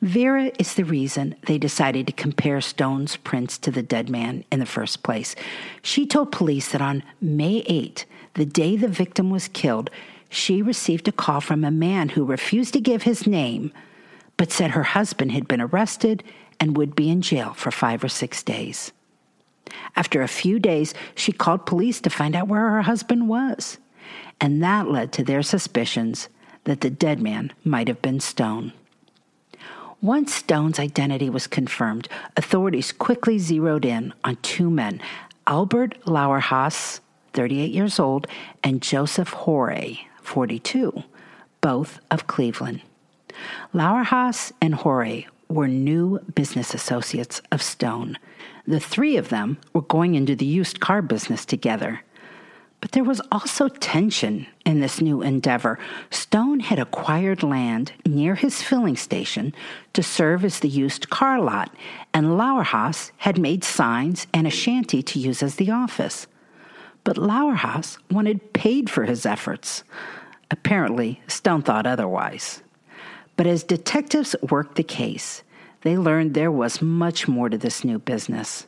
Vera 0.00 0.52
is 0.58 0.74
the 0.74 0.84
reason 0.84 1.34
they 1.46 1.58
decided 1.58 2.06
to 2.06 2.12
compare 2.12 2.60
Stone's 2.60 3.16
prints 3.16 3.58
to 3.58 3.70
the 3.72 3.82
dead 3.82 4.08
man 4.08 4.44
in 4.52 4.60
the 4.60 4.66
first 4.66 5.02
place. 5.02 5.34
She 5.82 6.06
told 6.06 6.30
police 6.30 6.70
that 6.70 6.80
on 6.80 7.02
May 7.20 7.64
8, 7.66 8.06
the 8.34 8.46
day 8.46 8.76
the 8.76 8.86
victim 8.86 9.30
was 9.30 9.48
killed, 9.48 9.90
she 10.30 10.62
received 10.62 11.08
a 11.08 11.12
call 11.12 11.40
from 11.40 11.64
a 11.64 11.70
man 11.70 12.10
who 12.10 12.24
refused 12.24 12.74
to 12.74 12.80
give 12.80 13.02
his 13.02 13.26
name, 13.26 13.72
but 14.36 14.52
said 14.52 14.70
her 14.70 14.84
husband 14.84 15.32
had 15.32 15.48
been 15.48 15.60
arrested 15.60 16.22
and 16.60 16.76
would 16.76 16.94
be 16.94 17.10
in 17.10 17.22
jail 17.22 17.52
for 17.54 17.70
five 17.70 18.04
or 18.04 18.08
six 18.08 18.42
days. 18.42 18.92
After 19.96 20.22
a 20.22 20.28
few 20.28 20.58
days, 20.58 20.94
she 21.14 21.32
called 21.32 21.66
police 21.66 22.00
to 22.02 22.10
find 22.10 22.36
out 22.36 22.48
where 22.48 22.70
her 22.70 22.82
husband 22.82 23.28
was, 23.28 23.78
and 24.40 24.62
that 24.62 24.88
led 24.88 25.12
to 25.12 25.24
their 25.24 25.42
suspicions 25.42 26.28
that 26.64 26.82
the 26.82 26.90
dead 26.90 27.20
man 27.20 27.52
might 27.64 27.88
have 27.88 28.00
been 28.02 28.20
Stone. 28.20 28.72
Once 30.00 30.32
Stone's 30.32 30.78
identity 30.78 31.28
was 31.28 31.48
confirmed, 31.48 32.08
authorities 32.36 32.92
quickly 32.92 33.36
zeroed 33.36 33.84
in 33.84 34.14
on 34.22 34.36
two 34.42 34.70
men, 34.70 35.00
Albert 35.48 35.96
Lauerhaus, 36.04 37.00
38 37.32 37.72
years 37.72 37.98
old, 37.98 38.28
and 38.62 38.80
Joseph 38.80 39.30
Horay, 39.30 39.98
42, 40.22 41.02
both 41.60 41.98
of 42.12 42.28
Cleveland. 42.28 42.80
Lauerhaus 43.74 44.52
and 44.62 44.76
Horay 44.76 45.26
were 45.48 45.66
new 45.66 46.20
business 46.32 46.74
associates 46.74 47.42
of 47.50 47.60
Stone. 47.60 48.18
The 48.68 48.78
three 48.78 49.16
of 49.16 49.30
them 49.30 49.58
were 49.72 49.82
going 49.82 50.14
into 50.14 50.36
the 50.36 50.46
used 50.46 50.78
car 50.78 51.02
business 51.02 51.44
together. 51.44 52.02
But 52.80 52.92
there 52.92 53.02
was 53.02 53.20
also 53.32 53.66
tension 53.66 54.46
in 54.68 54.80
this 54.80 55.00
new 55.00 55.22
endeavor. 55.22 55.78
Stone 56.10 56.60
had 56.60 56.78
acquired 56.78 57.42
land 57.42 57.92
near 58.04 58.34
his 58.34 58.62
filling 58.62 58.96
station 58.96 59.54
to 59.94 60.02
serve 60.02 60.44
as 60.44 60.60
the 60.60 60.68
used 60.68 61.08
car 61.08 61.40
lot, 61.40 61.74
and 62.12 62.36
Lauerhaus 62.36 63.10
had 63.16 63.38
made 63.38 63.64
signs 63.64 64.26
and 64.34 64.46
a 64.46 64.50
shanty 64.50 65.02
to 65.02 65.18
use 65.18 65.42
as 65.42 65.54
the 65.54 65.70
office. 65.70 66.26
But 67.02 67.16
Lauerhaus 67.16 67.96
wanted 68.10 68.52
paid 68.52 68.90
for 68.90 69.04
his 69.04 69.24
efforts. 69.24 69.84
Apparently, 70.50 71.22
Stone 71.26 71.62
thought 71.62 71.86
otherwise. 71.86 72.62
But 73.36 73.46
as 73.46 73.64
detectives 73.64 74.36
worked 74.50 74.74
the 74.76 74.82
case, 74.82 75.42
they 75.80 75.96
learned 75.96 76.34
there 76.34 76.52
was 76.52 76.82
much 76.82 77.26
more 77.26 77.48
to 77.48 77.56
this 77.56 77.84
new 77.84 77.98
business. 77.98 78.66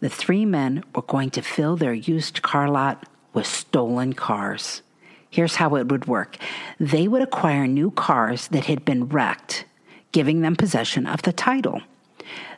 The 0.00 0.08
three 0.08 0.44
men 0.44 0.82
were 0.92 1.02
going 1.02 1.30
to 1.30 1.42
fill 1.42 1.76
their 1.76 1.94
used 1.94 2.42
car 2.42 2.68
lot 2.68 3.06
with 3.32 3.46
stolen 3.46 4.14
cars. 4.14 4.82
Here's 5.30 5.56
how 5.56 5.76
it 5.76 5.88
would 5.88 6.06
work 6.06 6.36
they 6.78 7.08
would 7.08 7.22
acquire 7.22 7.66
new 7.66 7.90
cars 7.92 8.48
that 8.48 8.66
had 8.66 8.84
been 8.84 9.08
wrecked, 9.08 9.64
giving 10.12 10.40
them 10.40 10.56
possession 10.56 11.06
of 11.06 11.22
the 11.22 11.32
title. 11.32 11.80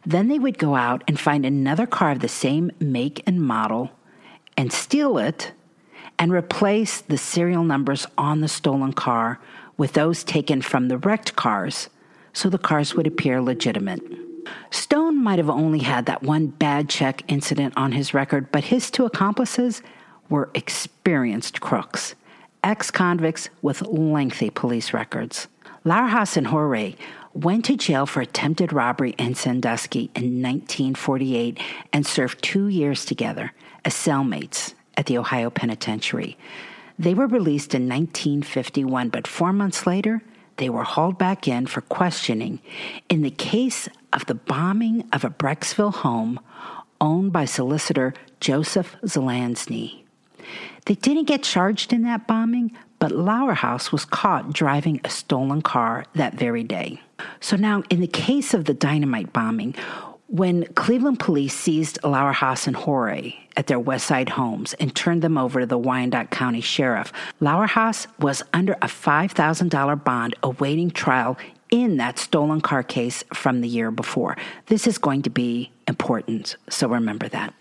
Then 0.05 0.29
they 0.29 0.39
would 0.39 0.59
go 0.59 0.75
out 0.75 1.05
and 1.07 1.21
find 1.21 1.47
another 1.47 1.87
car 1.87 2.11
of 2.11 2.21
the 2.21 2.29
same 2.29 2.73
make 2.81 3.23
and 3.27 3.41
model 3.41 3.91
and 4.57 4.73
steal 4.73 5.19
it 5.19 5.53
and 6.19 6.33
replace 6.33 7.01
the 7.01 7.19
serial 7.19 7.65
numbers 7.65 8.07
on 8.19 8.41
the 8.41 8.49
stolen 8.49 8.93
car 8.93 9.39
with 9.77 9.93
those 9.93 10.25
taken 10.25 10.63
from 10.63 10.89
the 10.89 10.99
wrecked 10.99 11.37
cars 11.37 11.89
so 12.33 12.49
the 12.49 12.59
cars 12.59 12.95
would 12.95 13.07
appear 13.07 13.41
legitimate. 13.41 14.01
Stone 14.71 15.23
might 15.23 15.39
have 15.39 15.51
only 15.51 15.81
had 15.81 16.07
that 16.07 16.23
one 16.23 16.47
bad 16.47 16.89
check 16.89 17.23
incident 17.29 17.75
on 17.77 17.93
his 17.93 18.15
record, 18.15 18.51
but 18.51 18.65
his 18.65 18.91
two 18.91 19.05
accomplices 19.05 19.83
were 20.29 20.51
experienced 20.55 21.61
crooks, 21.61 22.15
ex 22.63 22.91
convicts 22.91 23.49
with 23.61 23.83
lengthy 23.83 24.51
police 24.51 24.93
records. 24.93 25.49
Lauerhaus 25.85 26.37
and 26.37 26.47
Horay 26.47 26.97
went 27.35 27.65
to 27.65 27.77
jail 27.77 28.07
for 28.07 28.21
attempted 28.21 28.73
robbery 28.73 29.15
in 29.19 29.35
Sandusky 29.35 30.11
in 30.15 30.43
1948 30.43 31.59
and 31.93 32.07
served 32.07 32.43
two 32.43 32.69
years 32.69 33.05
together 33.05 33.53
as 33.85 33.95
cellmates 33.95 34.75
at 34.97 35.07
the 35.07 35.19
Ohio 35.19 35.51
Penitentiary. 35.51 36.37
They 36.99 37.15
were 37.15 37.27
released 37.27 37.75
in 37.75 37.89
1951, 37.89 39.09
but 39.09 39.27
four 39.27 39.53
months 39.53 39.87
later, 39.87 40.23
they 40.59 40.69
were 40.69 40.85
hauled 40.85 41.19
back 41.19 41.49
in 41.49 41.67
for 41.67 41.81
questioning 41.81 42.61
in 43.09 43.23
the 43.23 43.31
case 43.31 43.89
of 44.13 44.27
the 44.27 44.35
bombing 44.35 45.09
of 45.13 45.25
a 45.25 45.31
Brecksville 45.31 45.95
home 45.95 46.39
owned 47.01 47.33
by 47.33 47.47
solicitor 47.47 48.15
Joseph 48.41 48.95
Zelansny. 49.05 50.02
They 50.87 50.95
didn't 50.95 51.25
get 51.25 51.43
charged 51.43 51.93
in 51.93 52.03
that 52.03 52.27
bombing, 52.27 52.77
but 52.99 53.13
Lauerhaus 53.13 53.93
was 53.93 54.05
caught 54.05 54.53
driving 54.53 55.01
a 55.05 55.11
stolen 55.11 55.63
car 55.63 56.05
that 56.15 56.35
very 56.35 56.65
day. 56.65 57.01
So 57.41 57.57
now, 57.57 57.83
in 57.91 58.01
the 58.01 58.07
case 58.07 58.55
of 58.55 58.65
the 58.65 58.75
dynamite 58.75 59.33
bombing, 59.33 59.75
when 60.29 60.65
Cleveland 60.75 61.19
police 61.19 61.55
seized 61.55 61.99
Lauerhaus 62.03 62.67
and 62.67 62.75
Horay 62.75 63.37
at 63.55 63.67
their 63.67 63.79
West 63.79 64.07
Side 64.07 64.31
homes 64.31 64.73
and 64.75 64.95
turned 64.97 65.21
them 65.21 65.37
over 65.37 65.61
to 65.61 65.67
the 65.67 65.79
Wyandot 65.79 66.31
County 66.31 66.63
Sheriff, 66.63 67.13
Lauerhaus 67.41 68.07
was 68.19 68.43
under 68.55 68.73
a 68.75 68.87
$5,000 68.87 70.05
bond 70.05 70.35
awaiting 70.43 70.91
trial 70.91 71.37
in 71.71 71.99
that 71.99 72.19
stolen 72.19 72.61
car 72.61 72.83
case 72.83 73.25
from 73.35 73.61
the 73.61 73.69
year 73.69 73.91
before. 73.91 74.37
This 74.67 74.87
is 74.87 74.97
going 74.97 75.23
to 75.23 75.31
be 75.31 75.71
important, 75.87 76.57
so 76.71 76.89
remember 76.89 77.29
that. 77.29 77.53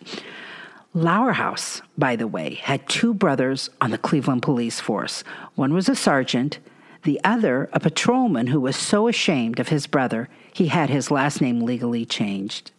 Lauerhaus, 0.93 1.81
by 1.98 2.17
the 2.17 2.27
way, 2.27 2.55
had 2.55 2.88
two 2.89 3.13
brothers 3.13 3.69
on 3.79 3.91
the 3.91 3.98
Cleveland 3.98 4.41
police 4.41 4.81
force. 4.81 5.24
One 5.55 5.74
was 5.74 5.88
a 5.88 5.95
sergeant, 5.95 6.60
the 7.03 7.19
other 7.24 7.69
a 7.71 7.79
patrolman 7.79 8.48
who 8.48 8.60
was 8.60 8.75
so 8.75 9.07
ashamed 9.07 9.60
of 9.60 9.69
his 9.69 9.88
brother 9.88 10.27
he 10.53 10.67
had 10.67 10.89
his 10.89 11.10
last 11.10 11.39
name 11.39 11.62
legally 11.62 12.05
changed. 12.05 12.71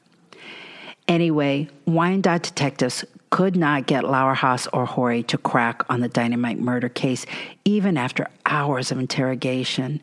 Anyway, 1.08 1.68
Wyandot 1.86 2.42
detectives 2.42 3.04
could 3.30 3.56
not 3.56 3.86
get 3.86 4.04
Lauerhaus 4.04 4.68
or 4.74 4.84
Horay 4.84 5.22
to 5.22 5.38
crack 5.38 5.82
on 5.90 6.00
the 6.00 6.08
dynamite 6.08 6.58
murder 6.58 6.90
case, 6.90 7.24
even 7.64 7.96
after 7.96 8.28
hours 8.44 8.92
of 8.92 8.98
interrogation. 8.98 10.02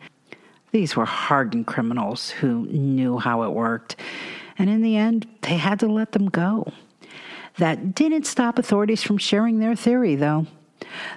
These 0.71 0.95
were 0.95 1.05
hardened 1.05 1.67
criminals 1.67 2.31
who 2.31 2.65
knew 2.67 3.19
how 3.19 3.43
it 3.43 3.51
worked, 3.51 3.95
and 4.57 4.67
in 4.67 4.81
the 4.81 4.97
end, 4.97 5.27
they 5.41 5.57
had 5.57 5.79
to 5.81 5.87
let 5.87 6.11
them 6.13 6.27
go. 6.27 6.73
That 7.59 7.93
didn't 7.93 8.25
stop 8.25 8.57
authorities 8.57 9.03
from 9.03 9.17
sharing 9.17 9.59
their 9.59 9.75
theory, 9.75 10.15
though. 10.15 10.47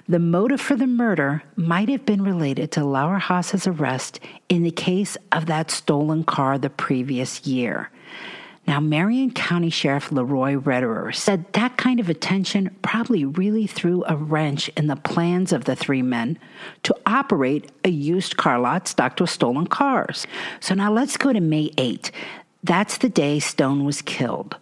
The 0.09 0.19
motive 0.19 0.59
for 0.59 0.75
the 0.75 0.87
murder 0.87 1.41
might 1.55 1.87
have 1.87 2.05
been 2.05 2.21
related 2.21 2.69
to 2.73 2.81
Lauerhaus's 2.81 3.65
arrest 3.65 4.19
in 4.49 4.63
the 4.63 4.71
case 4.71 5.15
of 5.31 5.45
that 5.45 5.71
stolen 5.71 6.25
car 6.25 6.57
the 6.57 6.69
previous 6.69 7.47
year. 7.47 7.89
Now, 8.67 8.81
Marion 8.81 9.31
County 9.31 9.69
Sheriff 9.69 10.11
Leroy 10.11 10.55
Rederer 10.55 11.15
said 11.15 11.45
that 11.53 11.77
kind 11.77 12.01
of 12.01 12.09
attention 12.09 12.75
probably 12.81 13.23
really 13.23 13.65
threw 13.65 14.03
a 14.05 14.17
wrench 14.17 14.69
in 14.75 14.87
the 14.87 14.97
plans 14.97 15.53
of 15.53 15.63
the 15.63 15.77
three 15.77 16.01
men 16.01 16.37
to 16.83 16.93
operate 17.05 17.71
a 17.85 17.89
used 17.89 18.35
car 18.35 18.59
lot 18.59 18.89
stocked 18.89 19.21
with 19.21 19.29
stolen 19.29 19.67
cars. 19.67 20.27
So 20.59 20.75
now 20.75 20.91
let's 20.91 21.15
go 21.15 21.31
to 21.31 21.39
May 21.39 21.71
8. 21.77 22.11
That's 22.63 22.97
the 22.97 23.09
day 23.09 23.39
Stone 23.39 23.85
was 23.85 24.01
killed. 24.01 24.57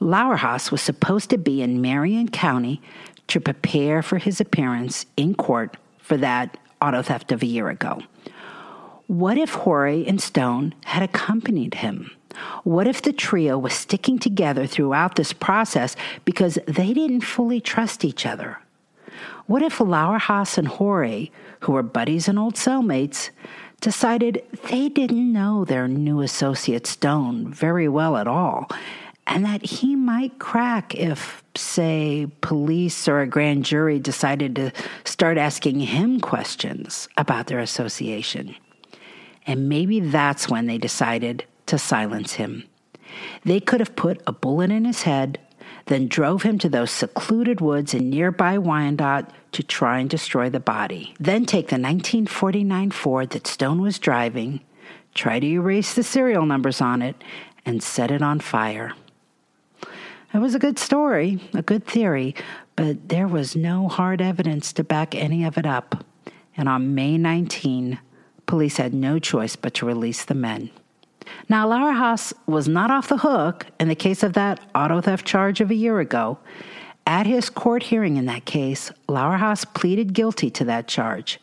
Lauerhaus 0.00 0.72
was 0.72 0.80
supposed 0.80 1.30
to 1.30 1.38
be 1.38 1.60
in 1.60 1.80
Marion 1.80 2.28
County 2.28 2.80
to 3.28 3.38
prepare 3.38 4.02
for 4.02 4.18
his 4.18 4.40
appearance 4.40 5.06
in 5.16 5.34
court 5.34 5.76
for 5.98 6.16
that 6.16 6.56
auto 6.80 7.02
theft 7.02 7.32
of 7.32 7.42
a 7.42 7.46
year 7.46 7.68
ago. 7.68 8.02
What 9.06 9.36
if 9.36 9.54
Horay 9.54 10.06
and 10.06 10.20
Stone 10.20 10.74
had 10.84 11.02
accompanied 11.02 11.74
him? 11.74 12.10
What 12.64 12.86
if 12.86 13.02
the 13.02 13.12
trio 13.12 13.58
was 13.58 13.74
sticking 13.74 14.18
together 14.18 14.66
throughout 14.66 15.16
this 15.16 15.32
process 15.32 15.96
because 16.24 16.58
they 16.66 16.94
didn't 16.94 17.22
fully 17.22 17.60
trust 17.60 18.04
each 18.04 18.24
other? 18.24 18.58
What 19.46 19.62
if 19.62 19.78
Lauerhaus 19.78 20.56
and 20.56 20.68
Horay, 20.68 21.30
who 21.60 21.72
were 21.72 21.82
buddies 21.82 22.28
and 22.28 22.38
old 22.38 22.54
cellmates, 22.54 23.30
decided 23.80 24.44
they 24.70 24.88
didn't 24.88 25.32
know 25.32 25.64
their 25.64 25.88
new 25.88 26.20
associate 26.20 26.86
Stone 26.86 27.52
very 27.52 27.88
well 27.88 28.16
at 28.16 28.28
all 28.28 28.68
and 29.26 29.44
that 29.44 29.64
he 29.64 29.94
might 29.94 30.38
crack 30.38 30.94
if, 30.94 31.42
say, 31.54 32.26
police 32.40 33.06
or 33.06 33.20
a 33.20 33.26
grand 33.26 33.64
jury 33.64 33.98
decided 33.98 34.56
to 34.56 34.72
start 35.04 35.38
asking 35.38 35.80
him 35.80 36.20
questions 36.20 37.08
about 37.16 37.46
their 37.46 37.60
association. 37.60 38.54
And 39.46 39.68
maybe 39.68 40.00
that's 40.00 40.48
when 40.48 40.66
they 40.66 40.78
decided 40.78 41.44
to 41.66 41.78
silence 41.78 42.34
him. 42.34 42.64
They 43.44 43.60
could 43.60 43.80
have 43.80 43.96
put 43.96 44.22
a 44.26 44.32
bullet 44.32 44.70
in 44.70 44.84
his 44.84 45.02
head, 45.02 45.38
then 45.86 46.08
drove 46.08 46.42
him 46.42 46.58
to 46.58 46.68
those 46.68 46.90
secluded 46.90 47.60
woods 47.60 47.94
in 47.94 48.10
nearby 48.10 48.58
Wyandot 48.58 49.28
to 49.52 49.62
try 49.62 49.98
and 49.98 50.08
destroy 50.08 50.50
the 50.50 50.60
body. 50.60 51.14
Then 51.18 51.46
take 51.46 51.68
the 51.68 51.74
1949 51.74 52.90
Ford 52.90 53.30
that 53.30 53.46
Stone 53.46 53.80
was 53.80 53.98
driving, 53.98 54.60
try 55.14 55.40
to 55.40 55.46
erase 55.46 55.94
the 55.94 56.02
serial 56.02 56.46
numbers 56.46 56.80
on 56.80 57.02
it, 57.02 57.16
and 57.66 57.82
set 57.82 58.10
it 58.10 58.22
on 58.22 58.40
fire. 58.40 58.92
It 60.32 60.38
was 60.38 60.54
a 60.54 60.60
good 60.60 60.78
story, 60.78 61.40
a 61.54 61.62
good 61.62 61.84
theory, 61.84 62.36
but 62.76 63.08
there 63.08 63.26
was 63.26 63.56
no 63.56 63.88
hard 63.88 64.20
evidence 64.20 64.72
to 64.74 64.84
back 64.84 65.14
any 65.14 65.44
of 65.44 65.58
it 65.58 65.66
up. 65.66 66.04
And 66.56 66.68
on 66.68 66.94
May 66.94 67.18
19, 67.18 67.98
police 68.46 68.76
had 68.76 68.94
no 68.94 69.18
choice 69.18 69.56
but 69.56 69.74
to 69.74 69.86
release 69.86 70.24
the 70.24 70.34
men. 70.34 70.70
Now, 71.48 71.68
Lauerhaus 71.68 72.32
was 72.46 72.68
not 72.68 72.92
off 72.92 73.08
the 73.08 73.18
hook 73.18 73.66
in 73.80 73.88
the 73.88 73.96
case 73.96 74.22
of 74.22 74.34
that 74.34 74.60
auto 74.72 75.00
theft 75.00 75.26
charge 75.26 75.60
of 75.60 75.70
a 75.70 75.74
year 75.74 75.98
ago. 75.98 76.38
At 77.06 77.26
his 77.26 77.50
court 77.50 77.84
hearing 77.84 78.16
in 78.16 78.26
that 78.26 78.44
case, 78.44 78.92
Lauerhaus 79.08 79.64
pleaded 79.74 80.12
guilty 80.12 80.48
to 80.50 80.64
that 80.66 80.86
charge. 80.86 81.40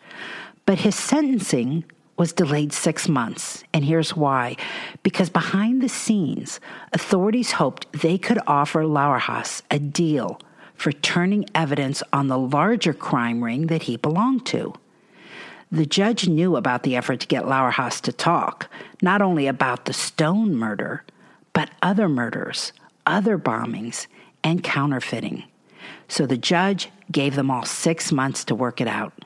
But 0.65 0.79
his 0.79 0.95
sentencing 0.95 1.83
was 2.17 2.33
delayed 2.33 2.73
six 2.73 3.07
months. 3.07 3.63
And 3.73 3.85
here's 3.85 4.15
why. 4.15 4.57
Because 5.03 5.29
behind 5.29 5.81
the 5.81 5.89
scenes, 5.89 6.59
authorities 6.91 7.53
hoped 7.53 7.91
they 7.93 8.17
could 8.17 8.39
offer 8.47 8.83
Lauerhaus 8.83 9.61
a 9.69 9.79
deal 9.79 10.39
for 10.75 10.91
turning 10.91 11.45
evidence 11.55 12.03
on 12.11 12.27
the 12.27 12.37
larger 12.37 12.93
crime 12.93 13.43
ring 13.43 13.67
that 13.67 13.83
he 13.83 13.97
belonged 13.97 14.45
to. 14.47 14.73
The 15.71 15.85
judge 15.85 16.27
knew 16.27 16.55
about 16.55 16.83
the 16.83 16.95
effort 16.95 17.19
to 17.21 17.27
get 17.27 17.43
Lauerhaus 17.45 17.99
to 18.01 18.13
talk, 18.13 18.69
not 19.01 19.21
only 19.21 19.47
about 19.47 19.85
the 19.85 19.93
Stone 19.93 20.55
murder, 20.55 21.03
but 21.51 21.69
other 21.81 22.07
murders, 22.07 22.71
other 23.05 23.37
bombings, 23.37 24.07
and 24.43 24.63
counterfeiting. 24.63 25.43
So 26.07 26.25
the 26.25 26.37
judge 26.37 26.89
gave 27.11 27.35
them 27.35 27.51
all 27.51 27.65
six 27.65 28.11
months 28.11 28.45
to 28.45 28.55
work 28.55 28.79
it 28.79 28.87
out. 28.87 29.25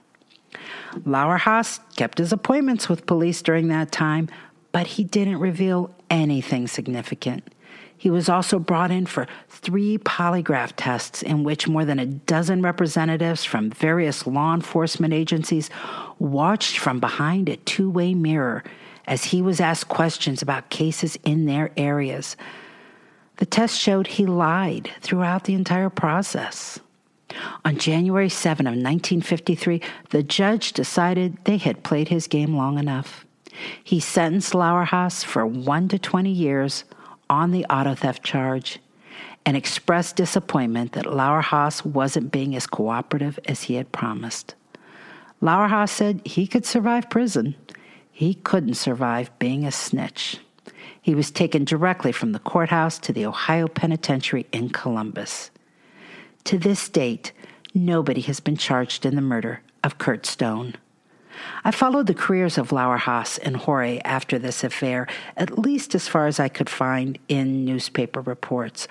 Lauerhaus 1.05 1.79
kept 1.95 2.17
his 2.17 2.31
appointments 2.31 2.89
with 2.89 3.05
police 3.05 3.41
during 3.41 3.67
that 3.69 3.91
time, 3.91 4.29
but 4.71 4.88
he 4.88 5.03
didn't 5.03 5.39
reveal 5.39 5.93
anything 6.10 6.67
significant. 6.67 7.53
He 7.98 8.10
was 8.10 8.29
also 8.29 8.57
brought 8.57 8.89
in 8.89 9.05
for 9.05 9.27
three 9.48 10.00
polygraph 10.00 10.74
tests 10.75 11.21
in 11.21 11.43
which 11.43 11.67
more 11.67 11.86
than 11.86 12.00
a 12.00 12.05
dozen 12.07 12.63
representatives 12.63 13.45
from 13.45 13.69
various 13.69 14.25
law 14.25 14.55
enforcement 14.55 15.13
agencies 15.13 15.69
watched 16.17 16.79
from 16.79 17.00
behind 17.00 17.48
a 17.48 17.57
two 17.57 17.91
way 17.91 18.15
mirror 18.15 18.63
as 19.05 19.25
he 19.25 19.41
was 19.41 19.60
asked 19.60 19.88
questions 19.88 20.41
about 20.41 20.71
cases 20.71 21.17
in 21.24 21.45
their 21.45 21.71
areas. 21.77 22.36
The 23.38 23.45
test 23.45 23.79
showed 23.79 24.07
he 24.07 24.25
lied 24.25 24.89
throughout 25.01 25.43
the 25.43 25.53
entire 25.53 25.89
process. 25.89 26.79
On 27.66 27.78
January 27.78 28.30
7 28.30 28.66
of 28.68 28.72
1953, 28.72 29.82
the 30.10 30.24
judge 30.24 30.74
decided 30.74 31.38
they 31.44 31.58
had 31.58 31.84
played 31.84 32.10
his 32.10 32.28
game 32.28 32.56
long 32.56 32.78
enough. 32.78 33.26
He 33.84 34.00
sentenced 34.00 34.54
Lauerhaus 34.54 35.24
for 35.24 35.46
1 35.46 35.90
to 35.90 36.00
20 36.00 36.32
years 36.32 36.84
on 37.30 37.52
the 37.52 37.66
auto 37.66 37.96
theft 37.96 38.24
charge 38.24 38.80
and 39.46 39.58
expressed 39.58 40.16
disappointment 40.16 40.94
that 40.94 41.06
Lauerhaus 41.06 41.86
wasn't 41.86 42.32
being 42.32 42.56
as 42.56 42.68
cooperative 42.68 43.40
as 43.46 43.64
he 43.64 43.76
had 43.76 43.92
promised. 43.92 44.56
Lauerhaus 45.42 45.90
said 45.90 46.22
he 46.26 46.46
could 46.46 46.66
survive 46.66 47.10
prison. 47.10 47.56
He 48.12 48.36
couldn't 48.36 48.76
survive 48.76 49.32
being 49.39 49.65
a 49.65 49.72
snitch. 49.72 50.38
He 51.02 51.15
was 51.15 51.32
taken 51.32 51.65
directly 51.65 52.12
from 52.12 52.32
the 52.32 52.39
courthouse 52.39 53.00
to 53.00 53.13
the 53.13 53.26
Ohio 53.26 53.67
Penitentiary 53.67 54.46
in 54.52 54.70
Columbus. 54.70 55.50
To 56.45 56.58
this 56.58 56.89
date, 56.89 57.32
nobody 57.73 58.21
has 58.21 58.39
been 58.39 58.58
charged 58.58 59.06
in 59.06 59.15
the 59.15 59.21
murder 59.21 59.62
of 59.84 59.97
Kurt 59.97 60.25
Stone. 60.25 60.75
I 61.63 61.71
followed 61.71 62.08
the 62.08 62.13
careers 62.13 62.58
of 62.58 62.69
Lauerhaus 62.69 63.39
and 63.41 63.58
Horay 63.58 63.99
after 64.04 64.38
this 64.38 64.63
affair, 64.63 65.08
at 65.38 65.58
least 65.58 65.95
as 65.95 66.08
far 66.08 66.27
as 66.27 66.39
I 66.39 66.49
could 66.49 66.69
find 66.69 67.17
in 67.27 67.65
newspaper 67.65 68.21
reports. 68.21 68.88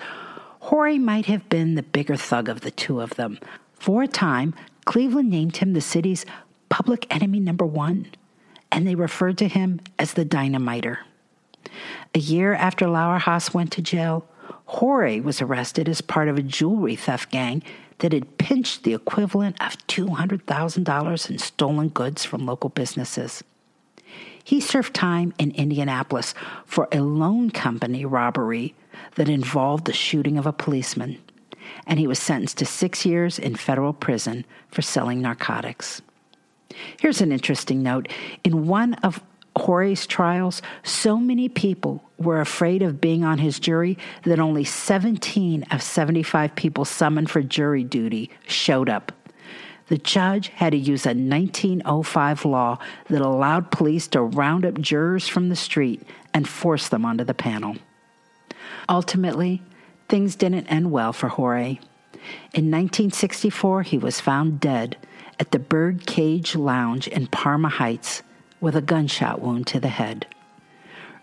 Horay 0.61 0.97
might 0.97 1.25
have 1.25 1.47
been 1.49 1.75
the 1.75 1.83
bigger 1.83 2.15
thug 2.15 2.49
of 2.49 2.61
the 2.61 2.71
two 2.71 2.99
of 3.01 3.11
them. 3.15 3.39
For 3.75 4.03
a 4.03 4.07
time, 4.07 4.53
Cleveland 4.85 5.29
named 5.29 5.57
him 5.57 5.73
the 5.73 5.81
city's 5.81 6.25
public 6.69 7.05
enemy 7.13 7.39
number 7.39 7.65
one, 7.65 8.07
and 8.71 8.87
they 8.87 8.95
referred 8.95 9.37
to 9.39 9.47
him 9.47 9.81
as 9.99 10.13
the 10.13 10.25
dynamiter. 10.25 10.99
A 12.15 12.19
year 12.19 12.53
after 12.53 12.87
Lauerhaus 12.87 13.53
went 13.53 13.71
to 13.73 13.81
jail, 13.81 14.25
Horay 14.71 15.19
was 15.19 15.41
arrested 15.41 15.89
as 15.89 15.99
part 15.99 16.29
of 16.29 16.37
a 16.37 16.41
jewelry 16.41 16.95
theft 16.95 17.29
gang 17.29 17.61
that 17.99 18.13
had 18.13 18.37
pinched 18.37 18.83
the 18.83 18.93
equivalent 18.93 19.61
of 19.61 19.77
$200,000 19.87 21.29
in 21.29 21.37
stolen 21.37 21.89
goods 21.89 22.23
from 22.23 22.45
local 22.45 22.69
businesses. 22.69 23.43
He 24.43 24.61
served 24.61 24.93
time 24.93 25.33
in 25.37 25.51
Indianapolis 25.51 26.33
for 26.65 26.87
a 26.91 27.01
loan 27.01 27.51
company 27.51 28.05
robbery 28.05 28.73
that 29.15 29.29
involved 29.29 29.85
the 29.85 29.93
shooting 29.93 30.37
of 30.37 30.45
a 30.45 30.53
policeman, 30.53 31.17
and 31.85 31.99
he 31.99 32.07
was 32.07 32.17
sentenced 32.17 32.57
to 32.59 32.65
six 32.65 33.05
years 33.05 33.37
in 33.37 33.55
federal 33.55 33.93
prison 33.93 34.45
for 34.69 34.81
selling 34.81 35.21
narcotics. 35.21 36.01
Here's 36.97 37.21
an 37.21 37.31
interesting 37.31 37.83
note. 37.83 38.07
In 38.43 38.67
one 38.67 38.93
of 38.95 39.21
Horay's 39.57 40.07
trials, 40.07 40.61
so 40.83 41.17
many 41.17 41.49
people 41.49 42.03
were 42.17 42.39
afraid 42.39 42.81
of 42.81 43.01
being 43.01 43.23
on 43.23 43.37
his 43.37 43.59
jury 43.59 43.97
that 44.23 44.39
only 44.39 44.63
17 44.63 45.63
of 45.71 45.81
75 45.81 46.55
people 46.55 46.85
summoned 46.85 47.29
for 47.29 47.41
jury 47.41 47.83
duty 47.83 48.29
showed 48.47 48.89
up. 48.89 49.11
The 49.87 49.97
judge 49.97 50.47
had 50.49 50.71
to 50.71 50.77
use 50.77 51.05
a 51.05 51.09
1905 51.09 52.45
law 52.45 52.79
that 53.09 53.21
allowed 53.21 53.71
police 53.71 54.07
to 54.09 54.21
round 54.21 54.65
up 54.65 54.79
jurors 54.79 55.27
from 55.27 55.49
the 55.49 55.55
street 55.55 56.03
and 56.33 56.47
force 56.47 56.87
them 56.87 57.05
onto 57.05 57.25
the 57.25 57.33
panel. 57.33 57.75
Ultimately, 58.87 59.61
things 60.07 60.37
didn't 60.37 60.67
end 60.67 60.91
well 60.91 61.11
for 61.11 61.27
Horay. 61.27 61.79
In 62.53 62.71
1964, 62.71 63.81
he 63.83 63.97
was 63.97 64.21
found 64.21 64.61
dead 64.61 64.95
at 65.39 65.51
the 65.51 65.59
Bird 65.59 66.05
Cage 66.05 66.55
Lounge 66.55 67.09
in 67.09 67.27
Parma 67.27 67.67
Heights 67.67 68.21
with 68.61 68.75
a 68.75 68.81
gunshot 68.81 69.41
wound 69.41 69.67
to 69.67 69.79
the 69.79 69.89
head. 69.89 70.25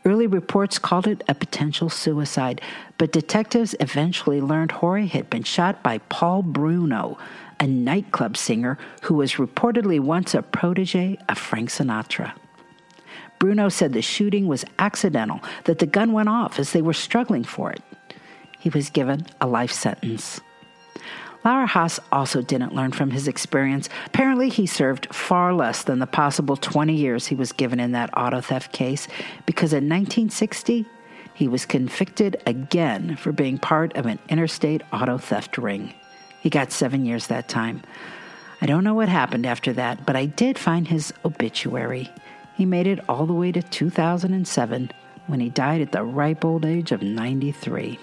Early 0.04 0.26
reports 0.26 0.78
called 0.78 1.06
it 1.06 1.24
a 1.28 1.34
potential 1.34 1.88
suicide, 1.88 2.60
but 2.98 3.12
detectives 3.12 3.74
eventually 3.80 4.40
learned 4.40 4.72
Horay 4.72 5.06
had 5.06 5.30
been 5.30 5.42
shot 5.42 5.82
by 5.82 5.98
Paul 6.08 6.42
Bruno, 6.42 7.18
a 7.60 7.66
nightclub 7.66 8.36
singer 8.36 8.78
who 9.02 9.14
was 9.14 9.34
reportedly 9.34 9.98
once 9.98 10.34
a 10.34 10.42
protege 10.42 11.18
of 11.28 11.38
Frank 11.38 11.70
Sinatra. 11.70 12.32
Bruno 13.38 13.68
said 13.68 13.92
the 13.92 14.02
shooting 14.02 14.46
was 14.46 14.64
accidental, 14.78 15.40
that 15.64 15.78
the 15.78 15.86
gun 15.86 16.12
went 16.12 16.28
off 16.28 16.58
as 16.58 16.72
they 16.72 16.82
were 16.82 16.92
struggling 16.92 17.44
for 17.44 17.70
it. 17.70 17.82
He 18.58 18.70
was 18.70 18.90
given 18.90 19.26
a 19.40 19.46
life 19.46 19.72
sentence. 19.72 20.40
Lauerhaus 21.48 21.98
also 22.12 22.42
didn't 22.42 22.74
learn 22.74 22.92
from 22.92 23.10
his 23.10 23.26
experience. 23.26 23.88
Apparently, 24.04 24.50
he 24.50 24.66
served 24.66 25.14
far 25.14 25.54
less 25.54 25.82
than 25.82 25.98
the 25.98 26.06
possible 26.06 26.56
20 26.58 26.94
years 26.94 27.26
he 27.26 27.34
was 27.34 27.52
given 27.52 27.80
in 27.80 27.92
that 27.92 28.10
auto 28.14 28.42
theft 28.42 28.70
case 28.70 29.08
because 29.46 29.72
in 29.72 29.88
1960, 29.88 30.84
he 31.32 31.48
was 31.48 31.64
convicted 31.64 32.36
again 32.44 33.16
for 33.16 33.32
being 33.32 33.56
part 33.56 33.96
of 33.96 34.04
an 34.04 34.18
interstate 34.28 34.82
auto 34.92 35.16
theft 35.16 35.56
ring. 35.56 35.94
He 36.42 36.50
got 36.50 36.70
seven 36.70 37.06
years 37.06 37.28
that 37.28 37.48
time. 37.48 37.80
I 38.60 38.66
don't 38.66 38.84
know 38.84 38.94
what 38.94 39.08
happened 39.08 39.46
after 39.46 39.72
that, 39.72 40.04
but 40.04 40.16
I 40.16 40.26
did 40.26 40.58
find 40.58 40.86
his 40.86 41.14
obituary. 41.24 42.12
He 42.56 42.66
made 42.66 42.86
it 42.86 43.08
all 43.08 43.24
the 43.24 43.32
way 43.32 43.52
to 43.52 43.62
2007 43.62 44.90
when 45.28 45.40
he 45.40 45.48
died 45.48 45.80
at 45.80 45.92
the 45.92 46.04
ripe 46.04 46.44
old 46.44 46.66
age 46.66 46.92
of 46.92 47.00
93. 47.00 47.98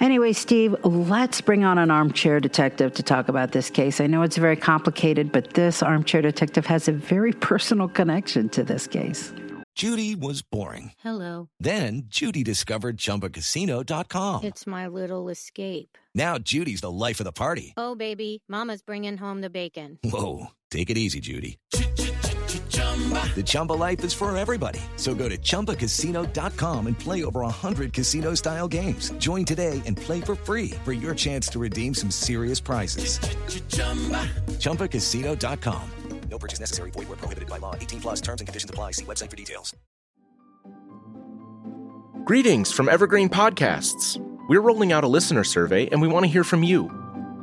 Anyway, 0.00 0.32
Steve, 0.32 0.76
let's 0.84 1.40
bring 1.40 1.64
on 1.64 1.78
an 1.78 1.90
armchair 1.90 2.40
detective 2.40 2.92
to 2.94 3.02
talk 3.02 3.28
about 3.28 3.52
this 3.52 3.68
case. 3.70 4.00
I 4.00 4.06
know 4.06 4.22
it's 4.22 4.36
very 4.36 4.56
complicated, 4.56 5.32
but 5.32 5.54
this 5.54 5.82
armchair 5.82 6.22
detective 6.22 6.66
has 6.66 6.88
a 6.88 6.92
very 6.92 7.32
personal 7.32 7.88
connection 7.88 8.48
to 8.50 8.62
this 8.62 8.86
case. 8.86 9.32
Judy 9.74 10.16
was 10.16 10.42
boring. 10.42 10.92
Hello. 10.98 11.48
Then 11.60 12.04
Judy 12.08 12.42
discovered 12.42 12.96
chumbacasino.com. 12.96 14.44
It's 14.44 14.66
my 14.66 14.88
little 14.88 15.28
escape. 15.28 15.96
Now 16.16 16.38
Judy's 16.38 16.80
the 16.80 16.90
life 16.90 17.20
of 17.20 17.24
the 17.24 17.32
party. 17.32 17.74
Oh, 17.76 17.94
baby, 17.94 18.42
Mama's 18.48 18.82
bringing 18.82 19.18
home 19.18 19.40
the 19.40 19.50
bacon. 19.50 19.98
Whoa. 20.02 20.48
Take 20.70 20.90
it 20.90 20.98
easy, 20.98 21.20
Judy. 21.20 21.58
The 22.78 23.44
Chumba 23.44 23.74
life 23.74 24.02
is 24.02 24.12
for 24.12 24.36
everybody. 24.36 24.80
So 24.96 25.14
go 25.14 25.28
to 25.28 25.38
ChumbaCasino.com 25.38 26.86
and 26.88 26.98
play 26.98 27.22
over 27.22 27.42
100 27.42 27.92
casino 27.92 28.34
style 28.34 28.66
games. 28.66 29.12
Join 29.18 29.44
today 29.44 29.80
and 29.86 29.96
play 29.96 30.20
for 30.20 30.34
free 30.34 30.70
for 30.84 30.92
your 30.92 31.14
chance 31.14 31.48
to 31.50 31.60
redeem 31.60 31.94
some 31.94 32.10
serious 32.10 32.58
prizes. 32.58 33.20
ChumbaCasino.com. 34.58 35.82
No 36.30 36.38
purchase 36.38 36.60
necessary. 36.60 36.90
Void 36.90 37.08
where 37.08 37.16
prohibited 37.16 37.48
by 37.48 37.58
law. 37.58 37.74
18 37.74 38.00
plus 38.00 38.20
terms 38.20 38.40
and 38.40 38.48
conditions 38.48 38.70
apply. 38.70 38.92
See 38.92 39.04
website 39.04 39.30
for 39.30 39.36
details. 39.36 39.74
Greetings 42.24 42.70
from 42.70 42.88
Evergreen 42.90 43.30
Podcasts. 43.30 44.18
We're 44.48 44.60
rolling 44.60 44.92
out 44.92 45.04
a 45.04 45.08
listener 45.08 45.44
survey 45.44 45.88
and 45.88 46.02
we 46.02 46.08
want 46.08 46.24
to 46.26 46.30
hear 46.30 46.44
from 46.44 46.62
you. 46.62 47.07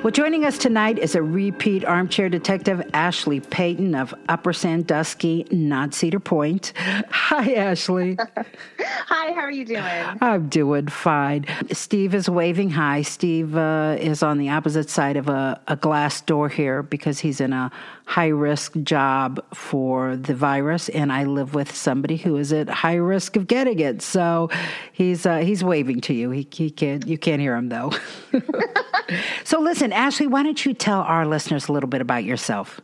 Well, 0.00 0.12
joining 0.12 0.44
us 0.44 0.58
tonight 0.58 0.96
is 1.00 1.16
a 1.16 1.22
repeat 1.22 1.84
armchair 1.84 2.28
detective, 2.28 2.88
Ashley 2.94 3.40
Payton 3.40 3.96
of 3.96 4.14
Upper 4.28 4.52
Sandusky, 4.52 5.44
not 5.50 5.92
Cedar 5.92 6.20
Point. 6.20 6.72
Hi, 6.76 7.54
Ashley. 7.54 8.16
Hi, 8.78 9.32
how 9.32 9.40
are 9.40 9.50
you 9.50 9.64
doing? 9.64 9.82
I'm 9.82 10.48
doing 10.48 10.86
fine. 10.86 11.46
Steve 11.72 12.14
is 12.14 12.30
waving 12.30 12.70
hi. 12.70 13.02
Steve 13.02 13.56
uh, 13.56 13.96
is 13.98 14.22
on 14.22 14.38
the 14.38 14.50
opposite 14.50 14.88
side 14.88 15.16
of 15.16 15.28
a, 15.28 15.60
a 15.66 15.74
glass 15.74 16.20
door 16.20 16.48
here 16.48 16.84
because 16.84 17.18
he's 17.18 17.40
in 17.40 17.52
a 17.52 17.72
high 18.08 18.28
risk 18.28 18.72
job 18.84 19.38
for 19.54 20.16
the 20.16 20.34
virus, 20.34 20.88
and 20.88 21.12
I 21.12 21.24
live 21.24 21.54
with 21.54 21.74
somebody 21.76 22.16
who 22.16 22.38
is 22.38 22.54
at 22.54 22.66
high 22.70 22.94
risk 22.94 23.36
of 23.36 23.46
getting 23.46 23.78
it. 23.80 24.00
So 24.00 24.48
he's 24.92 25.26
uh, 25.26 25.38
he's 25.38 25.62
waving 25.62 26.00
to 26.02 26.14
you. 26.14 26.30
He, 26.30 26.48
he 26.50 26.70
can't 26.70 27.06
you 27.06 27.18
can't 27.18 27.40
hear 27.40 27.54
him 27.54 27.68
though. 27.68 27.92
so 29.44 29.60
listen, 29.60 29.92
Ashley, 29.92 30.26
why 30.26 30.42
don't 30.42 30.64
you 30.64 30.72
tell 30.72 31.00
our 31.00 31.26
listeners 31.26 31.68
a 31.68 31.72
little 31.72 31.88
bit 31.88 32.00
about 32.00 32.24
yourself? 32.24 32.80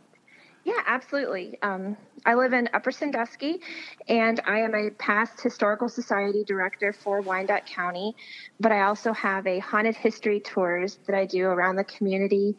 Yeah, 0.63 0.81
absolutely. 0.85 1.57
Um, 1.63 1.97
I 2.27 2.35
live 2.35 2.53
in 2.53 2.69
Upper 2.73 2.91
Sandusky, 2.91 3.61
and 4.07 4.39
I 4.45 4.59
am 4.59 4.75
a 4.75 4.91
past 4.91 5.41
Historical 5.41 5.89
Society 5.89 6.43
director 6.43 6.93
for 6.93 7.21
Wyandot 7.21 7.65
County, 7.65 8.15
but 8.59 8.71
I 8.71 8.81
also 8.81 9.11
have 9.13 9.47
a 9.47 9.57
haunted 9.57 9.95
history 9.95 10.39
tours 10.39 10.99
that 11.07 11.15
I 11.15 11.25
do 11.25 11.45
around 11.45 11.77
the 11.77 11.83
community 11.83 12.55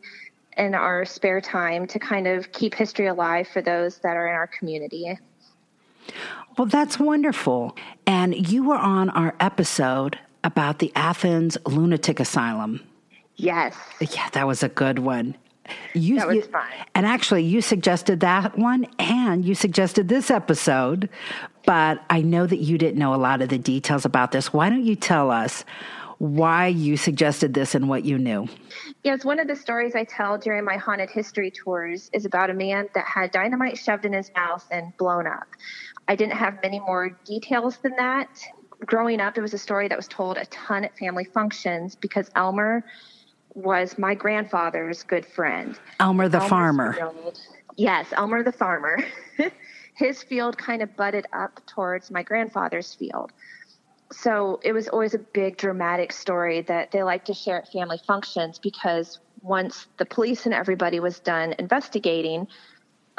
in 0.57 0.75
our 0.75 1.05
spare 1.05 1.41
time 1.41 1.87
to 1.89 1.99
kind 1.99 2.27
of 2.27 2.51
keep 2.53 2.75
history 2.75 3.07
alive 3.07 3.47
for 3.49 3.61
those 3.63 3.99
that 3.99 4.17
are 4.17 4.27
in 4.29 4.35
our 4.35 4.47
community. 4.47 5.19
Well, 6.57 6.67
that's 6.67 6.99
wonderful. 6.99 7.77
And 8.07 8.51
you 8.51 8.65
were 8.65 8.77
on 8.79 9.11
our 9.11 9.35
episode 9.41 10.19
about 10.45 10.79
the 10.79 10.93
Athens 10.95 11.59
Lunatic 11.67 12.21
Asylum. 12.21 12.81
Yes. 13.37 13.77
Yeah, 14.01 14.29
that 14.31 14.47
was 14.47 14.63
a 14.63 14.69
good 14.69 15.01
one. 15.01 15.37
You, 15.95 16.17
That 16.17 16.29
was 16.29 16.37
you- 16.37 16.43
fun. 16.45 16.69
And 16.95 17.05
actually, 17.05 17.43
you 17.43 17.61
suggested 17.61 18.21
that 18.21 18.57
one 18.57 18.87
and 18.99 19.45
you 19.45 19.55
suggested 19.55 20.09
this 20.09 20.31
episode, 20.31 21.09
but 21.67 22.03
I 22.09 22.23
know 22.23 22.47
that 22.47 22.59
you 22.59 22.79
didn't 22.79 22.99
know 22.99 23.13
a 23.15 23.17
lot 23.17 23.43
of 23.43 23.49
the 23.49 23.59
details 23.59 24.05
about 24.05 24.31
this. 24.31 24.53
Why 24.53 24.71
don't 24.71 24.85
you 24.85 24.95
tell 24.95 25.31
us 25.31 25.65
why 26.19 26.67
you 26.69 26.97
suggested 26.97 27.55
this 27.55 27.75
and 27.75 27.89
what 27.89 28.05
you 28.05 28.19
knew? 28.19 28.49
Yes, 29.05 29.25
one 29.25 29.39
of 29.39 29.49
the 29.49 29.57
stories 29.57 29.95
I 29.95 30.05
tell 30.05 30.39
during 30.39 30.65
my 30.65 30.77
haunted 30.77 31.11
history 31.11 31.51
tours 31.51 32.11
is 32.13 32.25
about 32.25 32.51
a 32.51 32.55
man 32.55 32.89
that 32.95 33.05
had 33.05 33.31
dynamite 33.31 33.77
shoved 33.79 34.05
in 34.05 34.13
his 34.13 34.31
mouth 34.35 34.67
and 34.71 34.97
blown 34.97 35.27
up. 35.27 35.47
I 36.09 36.17
didn't 36.17 36.37
have 36.37 36.59
many 36.63 36.81
more 36.81 37.11
details 37.25 37.79
than 37.79 37.95
that. 37.97 38.29
Growing 38.85 39.21
up, 39.21 39.37
it 39.37 39.41
was 39.41 39.55
a 39.55 39.59
story 39.59 39.89
that 39.89 39.97
was 39.97 40.09
told 40.09 40.37
a 40.37 40.47
ton 40.47 40.85
at 40.85 40.97
family 40.99 41.25
functions 41.25 41.95
because 41.97 42.31
Elmer 42.35 42.85
was 43.55 43.99
my 43.99 44.15
grandfather's 44.15 45.03
good 45.03 45.25
friend. 45.25 45.79
Elmer 45.99 46.29
the 46.29 46.37
Elmer's 46.39 46.51
farmer. 46.51 46.93
field- 46.93 47.41
yes, 47.77 48.07
Elmer 48.13 48.43
the 48.43 48.53
farmer. 48.53 48.99
His 49.95 50.23
field 50.23 50.59
kind 50.59 50.83
of 50.83 50.95
butted 50.95 51.27
up 51.33 51.61
towards 51.67 52.11
my 52.11 52.23
grandfather's 52.23 52.95
field. 52.95 53.33
So 54.13 54.61
it 54.63 54.73
was 54.73 54.89
always 54.89 55.15
a 55.15 55.19
big 55.19 55.57
dramatic 55.57 56.13
story 56.13 56.61
that 56.63 56.93
they 56.93 57.03
like 57.03 57.25
to 57.27 57.35
share 57.35 57.59
at 57.59 57.73
family 57.73 57.99
functions 58.07 58.59
because 58.59 59.19
once 59.43 59.87
the 59.97 60.07
police 60.07 60.47
and 60.47 60.55
everybody 60.55 61.01
was 61.01 61.19
done 61.21 61.55
investigating, 61.59 62.47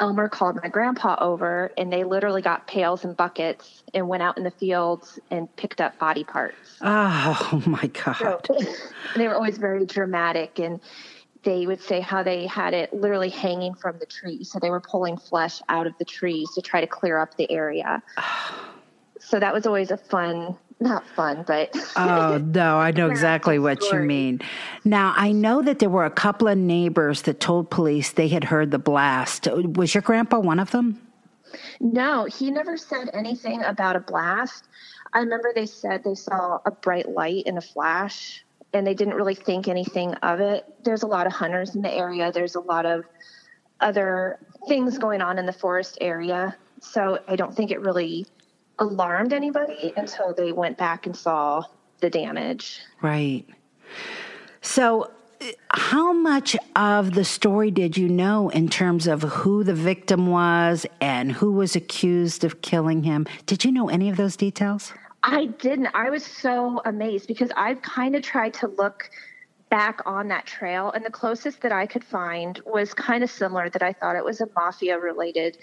Elmer 0.00 0.28
called 0.28 0.58
my 0.62 0.68
grandpa 0.68 1.16
over 1.20 1.72
and 1.76 1.92
they 1.92 2.04
literally 2.04 2.40
got 2.40 2.66
pails 2.66 3.04
and 3.04 3.16
buckets 3.16 3.82
and 3.92 4.08
went 4.08 4.22
out 4.22 4.38
in 4.38 4.44
the 4.44 4.50
fields 4.50 5.18
and 5.30 5.54
picked 5.56 5.80
up 5.80 5.98
body 5.98 6.24
parts. 6.24 6.78
Oh 6.80 7.62
my 7.66 7.86
God. 7.88 8.48
they 9.16 9.26
were 9.28 9.34
always 9.34 9.58
very 9.58 9.84
dramatic 9.84 10.58
and 10.58 10.80
they 11.42 11.66
would 11.66 11.80
say 11.80 12.00
how 12.00 12.22
they 12.22 12.46
had 12.46 12.74
it 12.74 12.92
literally 12.92 13.28
hanging 13.28 13.74
from 13.74 13.98
the 13.98 14.06
tree. 14.06 14.42
So 14.44 14.58
they 14.58 14.70
were 14.70 14.80
pulling 14.80 15.16
flesh 15.16 15.60
out 15.68 15.86
of 15.86 15.96
the 15.98 16.04
trees 16.04 16.50
to 16.54 16.62
try 16.62 16.80
to 16.80 16.86
clear 16.86 17.18
up 17.18 17.36
the 17.36 17.50
area. 17.50 18.02
so 19.28 19.38
that 19.38 19.52
was 19.52 19.66
always 19.66 19.90
a 19.90 19.98
fun, 19.98 20.56
not 20.80 21.06
fun, 21.08 21.44
but 21.46 21.74
Oh, 21.96 22.38
no, 22.38 22.78
I 22.78 22.92
know 22.92 23.10
exactly 23.10 23.58
what 23.58 23.82
you 23.92 23.98
mean. 23.98 24.40
Now, 24.84 25.12
I 25.16 25.32
know 25.32 25.60
that 25.62 25.80
there 25.80 25.90
were 25.90 26.06
a 26.06 26.10
couple 26.10 26.48
of 26.48 26.56
neighbors 26.56 27.22
that 27.22 27.38
told 27.38 27.70
police 27.70 28.12
they 28.12 28.28
had 28.28 28.44
heard 28.44 28.70
the 28.70 28.78
blast. 28.78 29.46
Was 29.52 29.94
your 29.94 30.02
grandpa 30.02 30.38
one 30.38 30.58
of 30.58 30.70
them? 30.70 31.00
no, 31.80 32.24
he 32.24 32.50
never 32.50 32.76
said 32.76 33.10
anything 33.14 33.62
about 33.64 33.96
a 33.96 34.00
blast. 34.00 34.64
I 35.12 35.20
remember 35.20 35.52
they 35.54 35.66
said 35.66 36.04
they 36.04 36.14
saw 36.14 36.58
a 36.64 36.70
bright 36.70 37.08
light 37.08 37.44
and 37.46 37.56
a 37.58 37.62
flash 37.62 38.44
and 38.72 38.86
they 38.86 38.94
didn't 38.94 39.14
really 39.14 39.34
think 39.34 39.68
anything 39.68 40.14
of 40.16 40.40
it. 40.40 40.66
There's 40.84 41.02
a 41.02 41.06
lot 41.06 41.26
of 41.26 41.32
hunters 41.32 41.74
in 41.74 41.82
the 41.82 41.92
area. 41.92 42.30
There's 42.32 42.54
a 42.54 42.60
lot 42.60 42.84
of 42.84 43.04
other 43.80 44.38
things 44.66 44.98
going 44.98 45.22
on 45.22 45.38
in 45.38 45.46
the 45.46 45.52
forest 45.52 45.98
area. 46.00 46.56
So 46.80 47.18
I 47.26 47.36
don't 47.36 47.54
think 47.54 47.70
it 47.70 47.80
really 47.80 48.26
alarmed 48.78 49.32
anybody 49.32 49.92
until 49.96 50.34
they 50.34 50.52
went 50.52 50.78
back 50.78 51.06
and 51.06 51.16
saw 51.16 51.62
the 52.00 52.10
damage. 52.10 52.80
Right. 53.02 53.44
So, 54.60 55.10
how 55.70 56.12
much 56.12 56.56
of 56.74 57.14
the 57.14 57.24
story 57.24 57.70
did 57.70 57.96
you 57.96 58.08
know 58.08 58.48
in 58.48 58.68
terms 58.68 59.06
of 59.06 59.22
who 59.22 59.62
the 59.62 59.74
victim 59.74 60.26
was 60.26 60.84
and 61.00 61.30
who 61.30 61.52
was 61.52 61.76
accused 61.76 62.42
of 62.42 62.60
killing 62.60 63.04
him? 63.04 63.26
Did 63.46 63.64
you 63.64 63.70
know 63.70 63.88
any 63.88 64.08
of 64.08 64.16
those 64.16 64.36
details? 64.36 64.92
I 65.22 65.46
didn't. 65.46 65.88
I 65.94 66.10
was 66.10 66.24
so 66.24 66.80
amazed 66.84 67.28
because 67.28 67.50
I've 67.56 67.82
kind 67.82 68.16
of 68.16 68.22
tried 68.22 68.54
to 68.54 68.68
look 68.68 69.10
back 69.68 70.00
on 70.06 70.28
that 70.28 70.46
trail, 70.46 70.90
and 70.92 71.04
the 71.04 71.10
closest 71.10 71.60
that 71.60 71.72
I 71.72 71.86
could 71.86 72.04
find 72.04 72.60
was 72.64 72.94
kind 72.94 73.22
of 73.22 73.30
similar 73.30 73.68
that 73.70 73.82
I 73.82 73.92
thought 73.92 74.16
it 74.16 74.24
was 74.24 74.40
a 74.40 74.48
mafia 74.56 74.98
related 74.98 75.58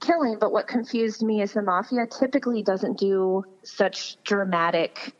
killing. 0.00 0.38
But 0.38 0.52
what 0.52 0.66
confused 0.66 1.22
me 1.22 1.42
is 1.42 1.52
the 1.52 1.62
mafia 1.62 2.06
typically 2.06 2.62
doesn't 2.62 2.98
do 2.98 3.44
such 3.62 4.22
dramatic 4.24 5.14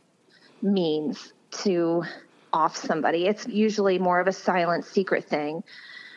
means 0.63 1.33
to 1.63 2.05
off 2.53 2.77
somebody, 2.77 3.27
it's 3.27 3.47
usually 3.47 3.99
more 3.99 4.21
of 4.21 4.27
a 4.27 4.33
silent 4.33 4.85
secret 4.85 5.25
thing. 5.25 5.63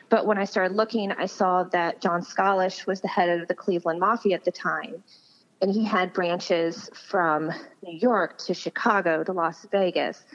But 0.07 0.25
when 0.25 0.37
I 0.37 0.45
started 0.45 0.75
looking, 0.75 1.11
I 1.11 1.25
saw 1.25 1.63
that 1.63 2.01
John 2.01 2.21
Scalish 2.21 2.87
was 2.87 3.01
the 3.01 3.09
head 3.09 3.41
of 3.41 3.47
the 3.47 3.53
Cleveland 3.53 3.99
Mafia 3.99 4.35
at 4.35 4.45
the 4.45 4.51
time 4.51 5.03
and 5.61 5.71
he 5.71 5.85
had 5.85 6.11
branches 6.11 6.89
from 6.93 7.51
New 7.83 7.97
York 7.97 8.37
to 8.39 8.53
Chicago 8.53 9.23
to 9.23 9.31
Las 9.31 9.65
Vegas. 9.71 10.25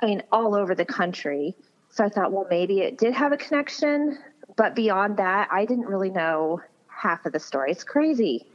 I 0.00 0.06
mean, 0.06 0.22
all 0.30 0.54
over 0.54 0.74
the 0.74 0.84
country. 0.84 1.56
So 1.90 2.04
I 2.04 2.08
thought, 2.08 2.32
well, 2.32 2.46
maybe 2.48 2.80
it 2.80 2.96
did 2.96 3.12
have 3.14 3.32
a 3.32 3.36
connection, 3.36 4.18
but 4.56 4.76
beyond 4.76 5.16
that, 5.16 5.48
I 5.50 5.64
didn't 5.64 5.86
really 5.86 6.10
know 6.10 6.60
half 6.98 7.24
of 7.26 7.32
the 7.32 7.40
story. 7.40 7.70
It's 7.70 7.84
crazy. 7.84 8.46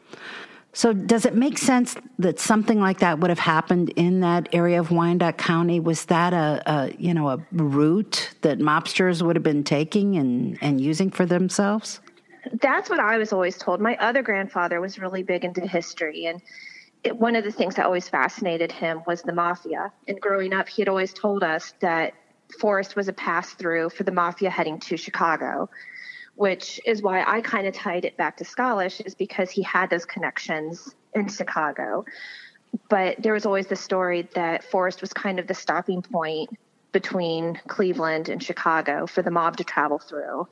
So, 0.75 0.91
does 0.91 1.25
it 1.25 1.36
make 1.36 1.60
sense 1.60 1.95
that 2.17 2.39
something 2.39 2.79
like 2.79 2.97
that 2.99 3.19
would 3.19 3.29
have 3.29 3.39
happened 3.39 3.89
in 3.95 4.21
that 4.21 4.49
area 4.53 4.79
of 4.79 4.89
Wyandot 4.89 5.38
County? 5.38 5.79
Was 5.79 6.06
that 6.06 6.34
a, 6.34 6.63
a 6.65 6.95
you 6.97 7.13
know 7.13 7.29
a 7.29 7.38
route 7.51 8.34
that 8.41 8.58
mobsters 8.58 9.21
would 9.21 9.36
have 9.36 9.43
been 9.43 9.63
taking 9.63 10.15
and, 10.15 10.58
and 10.62 10.82
using 10.82 11.12
for 11.12 11.25
themselves? 11.27 11.99
that's 12.62 12.89
what 12.89 12.99
I 12.99 13.17
was 13.17 13.34
always 13.34 13.58
told. 13.58 13.79
My 13.79 13.95
other 13.97 14.21
grandfather 14.21 14.82
was 14.82 14.99
really 14.99 15.23
big 15.23 15.45
into 15.45 15.62
history, 15.62 16.25
and 16.25 16.41
it, 17.03 17.15
one 17.15 17.36
of 17.36 17.43
the 17.43 17.51
things 17.51 17.75
that 17.75 17.86
always 17.86 18.10
fascinated 18.10 18.71
him 18.71 19.01
was 19.08 19.21
the 19.21 19.34
mafia. 19.34 19.91
And 20.08 20.19
growing 20.19 20.53
up, 20.53 20.67
he 20.67 20.82
had 20.82 20.89
always 20.89 21.13
told 21.13 21.43
us 21.43 21.73
that 21.79 22.13
Forest 22.60 22.95
was 22.95 23.08
a 23.08 23.13
pass 23.13 23.51
through 23.53 23.89
for 23.89 24.03
the 24.03 24.12
mafia 24.12 24.49
heading 24.49 24.79
to 24.82 24.97
Chicago, 24.97 25.69
which 26.36 26.80
is 26.86 27.02
why 27.02 27.24
I 27.26 27.41
kind 27.41 27.67
of 27.67 27.74
tied 27.74 28.06
it 28.06 28.17
back 28.17 28.38
to 28.38 28.43
Scalish, 28.43 29.06
is 29.06 29.15
because 29.15 29.52
he 29.52 29.62
had 29.62 29.89
those 29.89 30.06
connections 30.06 30.96
in 31.13 31.28
Chicago. 31.28 32.06
But 32.89 33.22
there 33.22 33.34
was 33.34 33.46
always 33.46 33.67
the 33.67 33.76
story 33.76 34.28
that 34.34 34.63
Forest 34.63 35.02
was 35.02 35.13
kind 35.13 35.39
of 35.39 35.48
the 35.48 35.54
stopping 35.54 36.02
point 36.02 36.50
between 36.91 37.60
Cleveland 37.67 38.30
and 38.30 38.41
Chicago 38.41 39.06
for 39.06 39.22
the 39.22 39.32
mob 39.32 39.58
to 39.58 39.63
travel 39.63 40.00
through. 40.00 40.48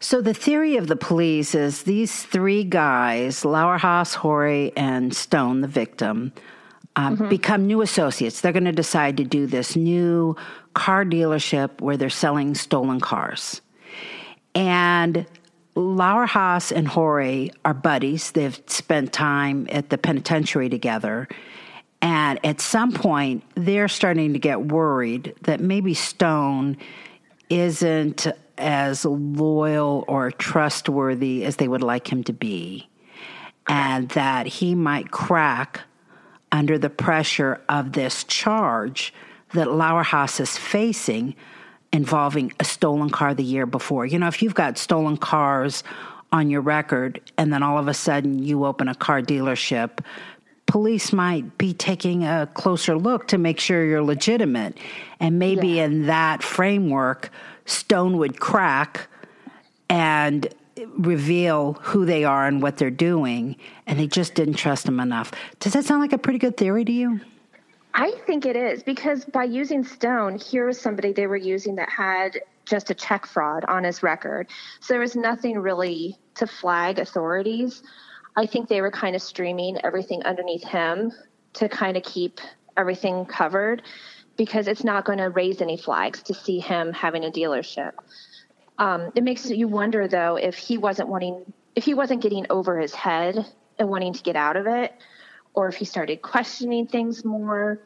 So 0.00 0.20
the 0.20 0.34
theory 0.34 0.76
of 0.76 0.88
the 0.88 0.96
police 0.96 1.54
is 1.54 1.82
these 1.82 2.22
three 2.22 2.64
guys, 2.64 3.42
Lauerhaus, 3.42 4.14
Horry, 4.14 4.72
and 4.76 5.14
Stone, 5.14 5.62
the 5.62 5.68
victim, 5.68 6.32
uh, 6.96 7.10
mm-hmm. 7.10 7.28
become 7.28 7.66
new 7.66 7.80
associates. 7.80 8.40
They're 8.40 8.52
going 8.52 8.64
to 8.64 8.72
decide 8.72 9.16
to 9.18 9.24
do 9.24 9.46
this 9.46 9.74
new 9.74 10.36
car 10.74 11.04
dealership 11.04 11.80
where 11.80 11.96
they're 11.96 12.10
selling 12.10 12.54
stolen 12.54 13.00
cars. 13.00 13.62
And 14.56 15.26
Lauerhaus 15.76 16.72
and 16.72 16.88
Horry 16.88 17.52
are 17.66 17.74
buddies. 17.74 18.32
They've 18.32 18.58
spent 18.66 19.12
time 19.12 19.66
at 19.70 19.90
the 19.90 19.98
penitentiary 19.98 20.70
together. 20.70 21.28
And 22.00 22.40
at 22.42 22.62
some 22.62 22.92
point, 22.92 23.44
they're 23.54 23.88
starting 23.88 24.32
to 24.32 24.38
get 24.38 24.62
worried 24.62 25.34
that 25.42 25.60
maybe 25.60 25.92
Stone 25.92 26.78
isn't 27.50 28.26
as 28.56 29.04
loyal 29.04 30.06
or 30.08 30.30
trustworthy 30.30 31.44
as 31.44 31.56
they 31.56 31.68
would 31.68 31.82
like 31.82 32.10
him 32.10 32.24
to 32.24 32.32
be, 32.32 32.88
and 33.68 34.08
that 34.10 34.46
he 34.46 34.74
might 34.74 35.10
crack 35.10 35.82
under 36.50 36.78
the 36.78 36.88
pressure 36.88 37.60
of 37.68 37.92
this 37.92 38.24
charge 38.24 39.12
that 39.52 39.68
Lauerhaus 39.68 40.40
is 40.40 40.56
facing 40.56 41.34
involving 41.96 42.52
a 42.60 42.64
stolen 42.64 43.08
car 43.08 43.32
the 43.32 43.42
year 43.42 43.64
before. 43.64 44.04
You 44.04 44.18
know, 44.18 44.28
if 44.28 44.42
you've 44.42 44.54
got 44.54 44.76
stolen 44.76 45.16
cars 45.16 45.82
on 46.30 46.50
your 46.50 46.60
record 46.60 47.22
and 47.38 47.50
then 47.50 47.62
all 47.62 47.78
of 47.78 47.88
a 47.88 47.94
sudden 47.94 48.42
you 48.42 48.66
open 48.66 48.86
a 48.86 48.94
car 48.94 49.22
dealership, 49.22 50.00
police 50.66 51.10
might 51.10 51.56
be 51.56 51.72
taking 51.72 52.22
a 52.22 52.50
closer 52.52 52.98
look 52.98 53.28
to 53.28 53.38
make 53.38 53.58
sure 53.58 53.82
you're 53.82 54.02
legitimate. 54.02 54.76
And 55.20 55.38
maybe 55.38 55.68
yeah. 55.68 55.86
in 55.86 56.04
that 56.04 56.42
framework, 56.42 57.30
Stone 57.64 58.18
would 58.18 58.38
crack 58.40 59.08
and 59.88 60.46
reveal 60.98 61.78
who 61.80 62.04
they 62.04 62.24
are 62.24 62.46
and 62.46 62.60
what 62.60 62.76
they're 62.76 62.90
doing, 62.90 63.56
and 63.86 63.98
they 63.98 64.06
just 64.06 64.34
didn't 64.34 64.54
trust 64.54 64.86
him 64.86 65.00
enough. 65.00 65.32
Does 65.60 65.72
that 65.72 65.86
sound 65.86 66.02
like 66.02 66.12
a 66.12 66.18
pretty 66.18 66.38
good 66.38 66.58
theory 66.58 66.84
to 66.84 66.92
you? 66.92 67.20
I 67.98 68.12
think 68.26 68.44
it 68.44 68.56
is 68.56 68.82
because 68.82 69.24
by 69.24 69.44
using 69.44 69.82
Stone, 69.82 70.38
here 70.38 70.66
was 70.66 70.78
somebody 70.78 71.14
they 71.14 71.26
were 71.26 71.36
using 71.36 71.76
that 71.76 71.88
had 71.88 72.38
just 72.66 72.90
a 72.90 72.94
check 72.94 73.24
fraud 73.24 73.64
on 73.64 73.84
his 73.84 74.02
record. 74.02 74.48
So 74.80 74.92
there 74.92 75.00
was 75.00 75.16
nothing 75.16 75.58
really 75.58 76.18
to 76.34 76.46
flag 76.46 76.98
authorities. 76.98 77.82
I 78.36 78.44
think 78.44 78.68
they 78.68 78.82
were 78.82 78.90
kind 78.90 79.16
of 79.16 79.22
streaming 79.22 79.82
everything 79.82 80.22
underneath 80.24 80.62
him 80.62 81.10
to 81.54 81.70
kind 81.70 81.96
of 81.96 82.02
keep 82.02 82.38
everything 82.76 83.24
covered 83.24 83.80
because 84.36 84.68
it's 84.68 84.84
not 84.84 85.06
going 85.06 85.18
to 85.18 85.30
raise 85.30 85.62
any 85.62 85.78
flags 85.78 86.22
to 86.24 86.34
see 86.34 86.60
him 86.60 86.92
having 86.92 87.24
a 87.24 87.30
dealership. 87.30 87.92
Um, 88.76 89.10
it 89.14 89.24
makes 89.24 89.48
you 89.48 89.68
wonder 89.68 90.06
though 90.06 90.36
if 90.36 90.56
he 90.58 90.76
wasn't 90.76 91.08
wanting, 91.08 91.50
if 91.74 91.84
he 91.84 91.94
wasn't 91.94 92.20
getting 92.20 92.44
over 92.50 92.78
his 92.78 92.94
head 92.94 93.46
and 93.78 93.88
wanting 93.88 94.12
to 94.12 94.22
get 94.22 94.36
out 94.36 94.56
of 94.56 94.66
it, 94.66 94.92
or 95.56 95.68
if 95.68 95.74
he 95.74 95.84
started 95.84 96.22
questioning 96.22 96.86
things 96.86 97.24
more. 97.24 97.80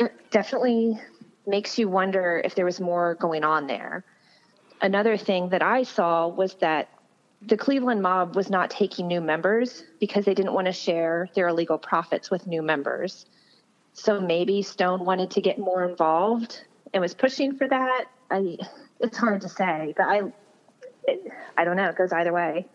It 0.00 0.12
definitely 0.30 0.98
makes 1.46 1.78
you 1.78 1.88
wonder 1.88 2.40
if 2.44 2.54
there 2.54 2.64
was 2.64 2.80
more 2.80 3.16
going 3.16 3.44
on 3.44 3.66
there. 3.66 4.04
Another 4.80 5.16
thing 5.16 5.48
that 5.50 5.62
I 5.62 5.82
saw 5.82 6.28
was 6.28 6.54
that 6.54 6.88
the 7.42 7.56
Cleveland 7.56 8.00
mob 8.00 8.36
was 8.36 8.48
not 8.48 8.70
taking 8.70 9.08
new 9.08 9.20
members 9.20 9.84
because 10.00 10.24
they 10.24 10.34
didn't 10.34 10.54
want 10.54 10.66
to 10.66 10.72
share 10.72 11.28
their 11.34 11.48
illegal 11.48 11.78
profits 11.78 12.30
with 12.30 12.46
new 12.46 12.62
members. 12.62 13.26
So 13.92 14.20
maybe 14.20 14.62
Stone 14.62 15.04
wanted 15.04 15.30
to 15.32 15.40
get 15.40 15.58
more 15.58 15.88
involved 15.88 16.64
and 16.94 17.00
was 17.00 17.14
pushing 17.14 17.56
for 17.56 17.66
that. 17.68 18.04
I, 18.30 18.56
it's 19.00 19.18
hard 19.18 19.40
to 19.40 19.48
say, 19.48 19.94
but 19.96 20.04
I, 20.04 20.22
it, 21.04 21.32
I 21.56 21.64
don't 21.64 21.76
know. 21.76 21.88
It 21.88 21.96
goes 21.96 22.12
either 22.12 22.32
way. 22.32 22.66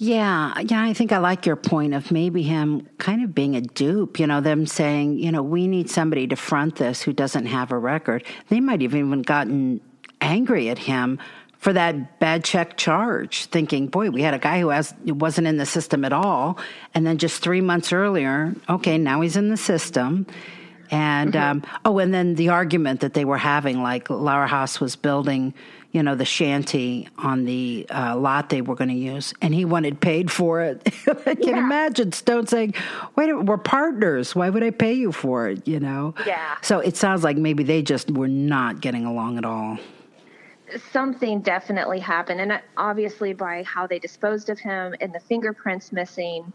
Yeah, 0.00 0.56
yeah, 0.60 0.84
I 0.84 0.94
think 0.94 1.10
I 1.10 1.18
like 1.18 1.44
your 1.44 1.56
point 1.56 1.92
of 1.92 2.12
maybe 2.12 2.44
him 2.44 2.88
kind 2.98 3.24
of 3.24 3.34
being 3.34 3.56
a 3.56 3.60
dupe, 3.60 4.20
you 4.20 4.28
know, 4.28 4.40
them 4.40 4.64
saying, 4.64 5.18
you 5.18 5.32
know, 5.32 5.42
we 5.42 5.66
need 5.66 5.90
somebody 5.90 6.28
to 6.28 6.36
front 6.36 6.76
this 6.76 7.02
who 7.02 7.12
doesn't 7.12 7.46
have 7.46 7.72
a 7.72 7.78
record. 7.78 8.24
They 8.48 8.60
might 8.60 8.80
have 8.82 8.94
even 8.94 9.22
gotten 9.22 9.80
angry 10.20 10.68
at 10.68 10.78
him 10.78 11.18
for 11.58 11.72
that 11.72 12.20
bad 12.20 12.44
check 12.44 12.76
charge, 12.76 13.46
thinking, 13.46 13.88
boy, 13.88 14.10
we 14.10 14.22
had 14.22 14.34
a 14.34 14.38
guy 14.38 14.60
who 14.60 14.68
has, 14.68 14.94
wasn't 15.04 15.48
in 15.48 15.56
the 15.56 15.66
system 15.66 16.04
at 16.04 16.12
all. 16.12 16.60
And 16.94 17.04
then 17.04 17.18
just 17.18 17.42
three 17.42 17.60
months 17.60 17.92
earlier, 17.92 18.54
okay, 18.68 18.98
now 18.98 19.20
he's 19.20 19.36
in 19.36 19.48
the 19.48 19.56
system. 19.56 20.28
And, 20.92 21.32
mm-hmm. 21.32 21.50
um, 21.50 21.62
oh, 21.84 21.98
and 21.98 22.14
then 22.14 22.36
the 22.36 22.50
argument 22.50 23.00
that 23.00 23.14
they 23.14 23.24
were 23.24 23.36
having, 23.36 23.82
like 23.82 24.06
Lauerhaus 24.06 24.78
was 24.78 24.94
building, 24.94 25.54
you 25.92 26.02
know, 26.02 26.14
the 26.14 26.24
shanty 26.24 27.08
on 27.18 27.44
the 27.44 27.86
uh, 27.90 28.16
lot 28.16 28.50
they 28.50 28.60
were 28.60 28.74
going 28.74 28.90
to 28.90 28.94
use, 28.94 29.32
and 29.40 29.54
he 29.54 29.64
wanted 29.64 30.00
paid 30.00 30.30
for 30.30 30.60
it. 30.60 30.82
I 31.26 31.34
can 31.34 31.48
yeah. 31.48 31.58
imagine 31.58 32.12
Stone 32.12 32.46
saying, 32.46 32.74
wait, 33.16 33.32
we're 33.32 33.56
partners. 33.56 34.34
Why 34.34 34.50
would 34.50 34.62
I 34.62 34.70
pay 34.70 34.92
you 34.92 35.12
for 35.12 35.48
it, 35.48 35.66
you 35.66 35.80
know? 35.80 36.14
Yeah. 36.26 36.56
So 36.60 36.80
it 36.80 36.96
sounds 36.96 37.24
like 37.24 37.36
maybe 37.36 37.62
they 37.62 37.82
just 37.82 38.10
were 38.10 38.28
not 38.28 38.80
getting 38.80 39.06
along 39.06 39.38
at 39.38 39.44
all 39.44 39.78
something 40.92 41.40
definitely 41.40 41.98
happened. 41.98 42.40
And 42.40 42.60
obviously, 42.76 43.32
by 43.32 43.62
how 43.62 43.86
they 43.86 43.98
disposed 43.98 44.50
of 44.50 44.58
him 44.58 44.94
and 45.00 45.14
the 45.14 45.20
fingerprints 45.20 45.92
missing, 45.92 46.52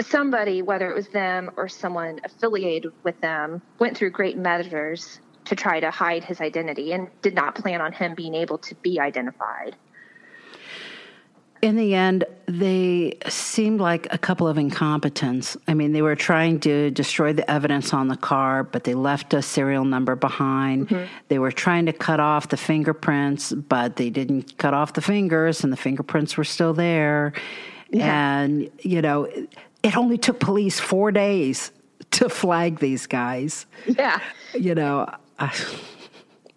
somebody, 0.00 0.62
whether 0.62 0.90
it 0.90 0.94
was 0.94 1.08
them 1.08 1.50
or 1.56 1.68
someone 1.68 2.20
affiliated 2.24 2.92
with 3.02 3.18
them, 3.20 3.62
went 3.78 3.96
through 3.96 4.10
great 4.10 4.36
measures 4.36 5.20
to 5.44 5.56
try 5.56 5.80
to 5.80 5.90
hide 5.90 6.24
his 6.24 6.40
identity 6.40 6.92
and 6.92 7.08
did 7.20 7.34
not 7.34 7.54
plan 7.54 7.80
on 7.80 7.92
him 7.92 8.14
being 8.14 8.34
able 8.34 8.58
to 8.58 8.74
be 8.76 9.00
identified 9.00 9.76
in 11.62 11.76
the 11.76 11.94
end, 11.94 12.24
they 12.46 13.16
seemed 13.28 13.80
like 13.80 14.12
a 14.12 14.18
couple 14.18 14.48
of 14.48 14.58
incompetents. 14.58 15.56
I 15.68 15.74
mean, 15.74 15.92
they 15.92 16.02
were 16.02 16.16
trying 16.16 16.58
to 16.60 16.90
destroy 16.90 17.32
the 17.32 17.48
evidence 17.48 17.94
on 17.94 18.08
the 18.08 18.16
car, 18.16 18.64
but 18.64 18.82
they 18.82 18.94
left 18.94 19.32
a 19.32 19.40
serial 19.40 19.84
number 19.84 20.16
behind. 20.16 20.88
Mm-hmm. 20.88 21.04
They 21.28 21.38
were 21.38 21.52
trying 21.52 21.86
to 21.86 21.92
cut 21.92 22.18
off 22.18 22.48
the 22.48 22.56
fingerprints, 22.56 23.52
but 23.52 23.94
they 23.94 24.10
didn't 24.10 24.58
cut 24.58 24.74
off 24.74 24.94
the 24.94 25.00
fingers, 25.00 25.62
and 25.62 25.72
the 25.72 25.76
fingerprints 25.76 26.36
were 26.36 26.44
still 26.44 26.74
there. 26.74 27.32
Yeah. 27.90 28.40
And, 28.40 28.68
you 28.80 29.00
know, 29.00 29.28
it 29.84 29.96
only 29.96 30.18
took 30.18 30.40
police 30.40 30.80
four 30.80 31.12
days 31.12 31.70
to 32.10 32.28
flag 32.28 32.80
these 32.80 33.06
guys. 33.06 33.66
Yeah. 33.86 34.18
You 34.52 34.74
know, 34.74 35.06
I, 35.42 35.52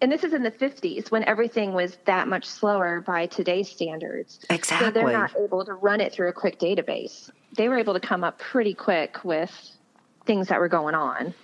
and 0.00 0.12
this 0.12 0.24
is 0.24 0.34
in 0.34 0.42
the 0.42 0.50
50s 0.50 1.10
when 1.10 1.24
everything 1.24 1.72
was 1.72 1.98
that 2.04 2.28
much 2.28 2.44
slower 2.44 3.00
by 3.00 3.26
today's 3.26 3.68
standards. 3.68 4.40
Exactly. 4.50 4.86
So 4.86 4.90
they're 4.90 5.12
not 5.12 5.34
able 5.36 5.64
to 5.64 5.74
run 5.74 6.00
it 6.00 6.12
through 6.12 6.28
a 6.28 6.32
quick 6.32 6.60
database. 6.60 7.30
They 7.56 7.68
were 7.68 7.78
able 7.78 7.94
to 7.94 8.00
come 8.00 8.22
up 8.22 8.38
pretty 8.38 8.74
quick 8.74 9.24
with 9.24 9.50
things 10.26 10.48
that 10.48 10.60
were 10.60 10.68
going 10.68 10.94
on. 10.94 11.34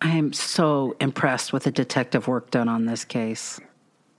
I 0.00 0.16
am 0.16 0.32
so 0.32 0.96
impressed 1.00 1.52
with 1.52 1.64
the 1.64 1.70
detective 1.70 2.26
work 2.26 2.50
done 2.50 2.68
on 2.68 2.86
this 2.86 3.04
case. 3.04 3.60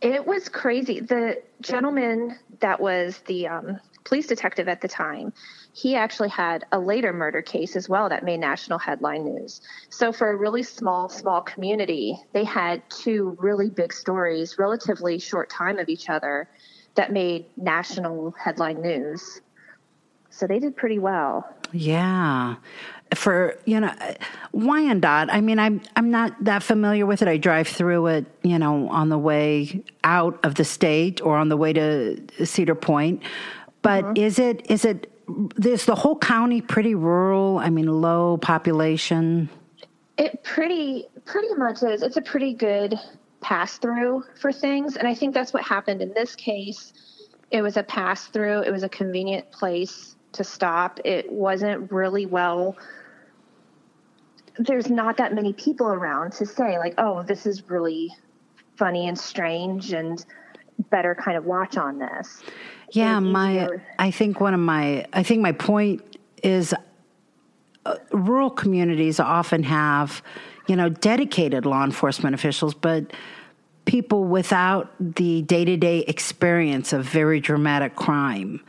It 0.02 0.26
was 0.26 0.50
crazy. 0.50 1.00
The 1.00 1.42
gentleman 1.62 2.38
that 2.60 2.80
was 2.80 3.20
the 3.26 3.48
um, 3.48 3.80
police 4.04 4.28
detective 4.28 4.68
at 4.68 4.82
the 4.82 4.88
time, 4.88 5.34
he 5.74 5.96
actually 5.96 6.30
had 6.30 6.66
a 6.72 6.80
later 6.80 7.12
murder 7.12 7.42
case 7.42 7.76
as 7.76 7.90
well 7.90 8.08
that 8.08 8.24
made 8.24 8.40
national 8.40 8.78
headline 8.78 9.26
news. 9.26 9.60
So, 9.90 10.12
for 10.12 10.30
a 10.30 10.36
really 10.36 10.62
small, 10.62 11.10
small 11.10 11.42
community, 11.42 12.16
they 12.32 12.44
had 12.44 12.88
two 12.92 13.36
really 13.40 13.72
big 13.72 13.92
stories, 13.92 14.60
relatively 14.60 15.18
short 15.18 15.50
time 15.50 15.80
of 15.80 15.90
each 15.90 16.10
other, 16.10 16.48
that 16.94 17.12
made 17.12 17.46
national 17.58 18.36
headline 18.40 18.84
news. 18.84 19.42
So, 20.30 20.46
they 20.46 20.60
did 20.60 20.78
pretty 20.78 21.00
well. 21.00 21.52
Yeah. 21.72 22.56
For 23.16 23.58
you 23.66 23.80
know, 23.80 23.92
Wyandot. 24.54 25.30
I 25.32 25.42
mean, 25.42 25.58
I'm 25.58 25.82
I'm 25.96 26.12
not 26.12 26.36
that 26.44 26.62
familiar 26.62 27.08
with 27.08 27.24
it. 27.24 27.28
I 27.28 27.38
drive 27.38 27.68
through 27.68 28.08
it, 28.08 28.26
you 28.44 28.60
know, 28.60 28.90
on 28.90 29.10
the 29.10 29.18
way 29.18 29.84
out 30.04 30.40
of 30.44 30.56
the 30.56 30.64
state 30.64 31.20
or 31.22 31.36
on 31.36 31.50
the 31.50 31.58
way 31.58 31.74
to 31.74 32.46
Cedar 32.46 32.76
Point. 32.76 33.24
But 33.82 34.04
mm-hmm. 34.04 34.24
is 34.24 34.40
it 34.40 34.70
is 34.70 34.86
it 34.86 35.13
is 35.64 35.86
the 35.86 35.96
whole 35.96 36.18
county 36.18 36.62
pretty 36.62 36.96
rural? 36.96 37.58
I 37.58 37.70
mean, 37.70 37.88
low 37.88 38.38
population. 38.38 39.50
It 40.18 40.44
pretty 40.44 41.08
pretty 41.26 41.54
much 41.56 41.84
is. 41.84 42.02
It's 42.02 42.18
a 42.18 42.22
pretty 42.22 42.54
good 42.54 43.00
pass 43.42 43.78
through 43.78 44.24
for 44.40 44.52
things, 44.52 44.96
and 44.96 45.08
I 45.08 45.16
think 45.16 45.34
that's 45.34 45.54
what 45.54 45.64
happened 45.64 46.02
in 46.02 46.14
this 46.14 46.36
case. 46.36 46.94
It 47.52 47.62
was 47.62 47.78
a 47.78 47.84
pass 47.84 48.28
through. 48.28 48.62
It 48.62 48.72
was 48.72 48.84
a 48.84 48.90
convenient 48.90 49.52
place 49.52 50.16
to 50.34 50.44
stop. 50.44 51.00
It 51.06 51.32
wasn't 51.32 51.92
really 51.92 52.26
well. 52.26 52.76
There's 54.58 54.90
not 54.90 55.18
that 55.18 55.34
many 55.34 55.54
people 55.54 55.88
around 55.88 56.34
to 56.34 56.46
say 56.46 56.78
like, 56.78 56.96
"Oh, 56.98 57.24
this 57.24 57.46
is 57.46 57.70
really 57.70 58.10
funny 58.76 59.08
and 59.08 59.18
strange 59.18 59.94
and 59.94 60.24
better 60.90 61.16
kind 61.16 61.38
of 61.38 61.46
watch 61.46 61.78
on 61.78 61.98
this." 61.98 62.44
Yeah, 62.94 63.20
my 63.20 63.68
I 63.98 64.12
think 64.12 64.40
one 64.40 64.54
of 64.54 64.60
my 64.60 65.06
I 65.14 65.24
think 65.24 65.42
my 65.42 65.52
point 65.52 66.02
is 66.44 66.74
uh, 67.86 67.96
rural 68.12 68.52
communities 68.52 69.20
often 69.20 69.64
have, 69.64 70.22
you 70.68 70.76
know, 70.76 70.90
dedicated 70.90 71.66
law 71.66 71.84
enforcement 71.84 72.36
officials, 72.36 72.74
but 72.74 73.12
people 73.86 74.24
without 74.24 74.94
the 75.00 75.42
day-to-day 75.42 76.00
experience 76.02 76.94
of 76.94 77.04
very 77.04 77.40
dramatic 77.42 77.96
crime. 77.96 78.64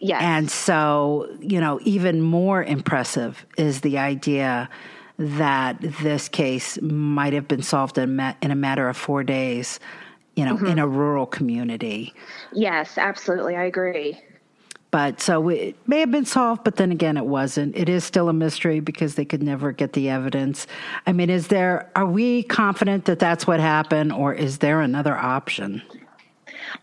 Yes. 0.00 0.22
And 0.22 0.50
so, 0.50 1.28
you 1.40 1.60
know, 1.60 1.80
even 1.82 2.22
more 2.22 2.62
impressive 2.62 3.44
is 3.58 3.82
the 3.82 3.98
idea 3.98 4.70
that 5.18 5.80
this 5.80 6.28
case 6.28 6.80
might 6.80 7.34
have 7.34 7.46
been 7.46 7.62
solved 7.62 7.98
in, 7.98 8.16
ma- 8.16 8.34
in 8.40 8.50
a 8.50 8.56
matter 8.56 8.88
of 8.88 8.96
4 8.96 9.22
days 9.24 9.80
you 10.36 10.44
know, 10.44 10.56
mm-hmm. 10.56 10.66
in 10.66 10.78
a 10.78 10.86
rural 10.88 11.26
community. 11.26 12.12
Yes, 12.52 12.98
absolutely. 12.98 13.56
I 13.56 13.64
agree. 13.64 14.20
But 14.90 15.20
so 15.20 15.48
it 15.48 15.76
may 15.88 15.98
have 16.00 16.12
been 16.12 16.24
solved, 16.24 16.62
but 16.62 16.76
then 16.76 16.92
again, 16.92 17.16
it 17.16 17.26
wasn't. 17.26 17.76
It 17.76 17.88
is 17.88 18.04
still 18.04 18.28
a 18.28 18.32
mystery 18.32 18.78
because 18.78 19.16
they 19.16 19.24
could 19.24 19.42
never 19.42 19.72
get 19.72 19.92
the 19.92 20.08
evidence. 20.08 20.68
I 21.04 21.12
mean, 21.12 21.30
is 21.30 21.48
there, 21.48 21.90
are 21.96 22.06
we 22.06 22.44
confident 22.44 23.06
that 23.06 23.18
that's 23.18 23.44
what 23.44 23.58
happened, 23.58 24.12
or 24.12 24.32
is 24.32 24.58
there 24.58 24.80
another 24.80 25.16
option? 25.16 25.82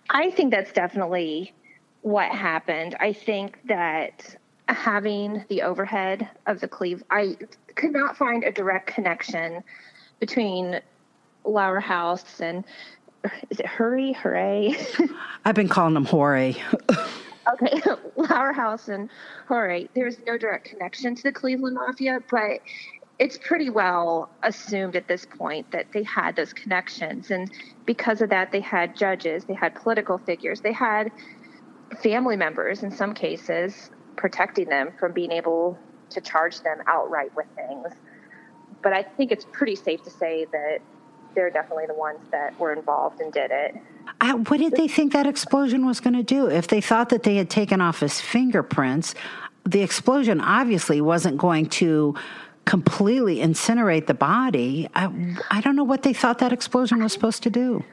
I 0.10 0.32
think 0.32 0.52
that's 0.52 0.74
definitely 0.74 1.54
what 2.02 2.30
happened. 2.32 2.98
I 3.00 3.14
think 3.14 3.60
that 3.68 4.36
having 4.68 5.46
the 5.48 5.62
overhead 5.62 6.30
of 6.48 6.60
the 6.60 6.68
cleave, 6.68 7.04
I 7.12 7.38
could 7.76 7.94
not 7.94 8.18
find 8.18 8.44
a 8.44 8.52
direct 8.52 8.88
connection 8.88 9.64
between 10.20 10.82
Lauerhaus 11.46 12.42
and 12.42 12.66
is 13.50 13.60
it 13.60 13.66
Hurry, 13.66 14.14
Hooray? 14.14 14.76
I've 15.46 15.56
been 15.56 15.70
calling 15.70 15.94
them 15.94 16.06
Hooray. 16.06 16.56
okay, 17.54 17.82
Lauerhaus 18.18 18.88
and 18.88 19.10
Hooray. 19.48 19.90
There's 19.96 20.18
no 20.26 20.38
direct 20.38 20.70
connection 20.70 21.16
to 21.16 21.24
the 21.24 21.32
Cleveland 21.32 21.76
Mafia, 21.76 22.20
but 22.30 22.60
it's 23.20 23.38
pretty 23.38 23.70
well 23.70 24.32
assumed 24.42 24.96
at 24.96 25.08
this 25.08 25.26
point 25.26 25.72
that 25.72 25.86
they 25.94 26.04
had 26.04 26.36
those 26.36 26.54
connections. 26.54 27.30
And 27.30 27.52
because 27.86 28.22
of 28.22 28.30
that, 28.30 28.52
they 28.52 28.62
had 28.62 28.96
judges, 28.96 29.46
they 29.46 29.54
had 29.54 29.76
political 29.76 30.18
figures, 30.18 30.62
they 30.62 30.74
had 30.74 31.12
family 32.02 32.36
members 32.38 32.84
in 32.84 32.92
some 32.92 33.14
cases 33.14 33.92
protecting 34.16 34.70
them 34.70 34.92
from 35.00 35.14
being 35.14 35.32
able 35.32 35.78
to 36.10 36.22
charge 36.22 36.62
them 36.62 36.78
outright 36.88 37.30
with 37.36 37.46
things. 37.56 37.94
But 38.82 38.94
I 38.94 39.04
think 39.04 39.32
it's 39.32 39.46
pretty 39.52 39.76
safe 39.76 40.04
to 40.04 40.10
say 40.10 40.46
that 40.52 40.80
they're 41.34 41.50
definitely 41.50 41.86
the 41.88 41.94
ones 41.94 42.20
that 42.32 42.58
were 42.60 42.74
involved 42.74 43.22
and 43.22 43.32
did 43.32 43.52
it. 43.52 43.76
Uh, 44.20 44.34
what 44.36 44.58
did 44.58 44.74
they 44.74 44.88
think 44.88 45.14
that 45.14 45.28
explosion 45.28 45.86
was 45.86 46.00
going 46.00 46.16
to 46.16 46.24
do? 46.24 46.50
If 46.50 46.68
they 46.68 46.82
thought 46.82 47.10
that 47.10 47.24
they 47.24 47.36
had 47.36 47.50
taken 47.50 47.82
off 47.82 48.00
his 48.00 48.20
fingerprints, 48.20 49.16
the 49.66 49.82
explosion 49.82 50.42
obviously 50.42 51.02
wasn't 51.02 51.38
going 51.38 51.68
to 51.68 52.16
completely 52.66 53.38
incinerate 53.38 54.08
the 54.08 54.14
body. 54.14 54.88
I, 54.96 55.38
I 55.50 55.62
don't 55.62 55.76
know 55.76 55.84
what 55.84 56.04
they 56.04 56.14
thought 56.14 56.40
that 56.40 56.54
explosion 56.54 57.02
was 57.02 57.14
supposed 57.14 57.44
to 57.44 57.50
do. 57.50 57.84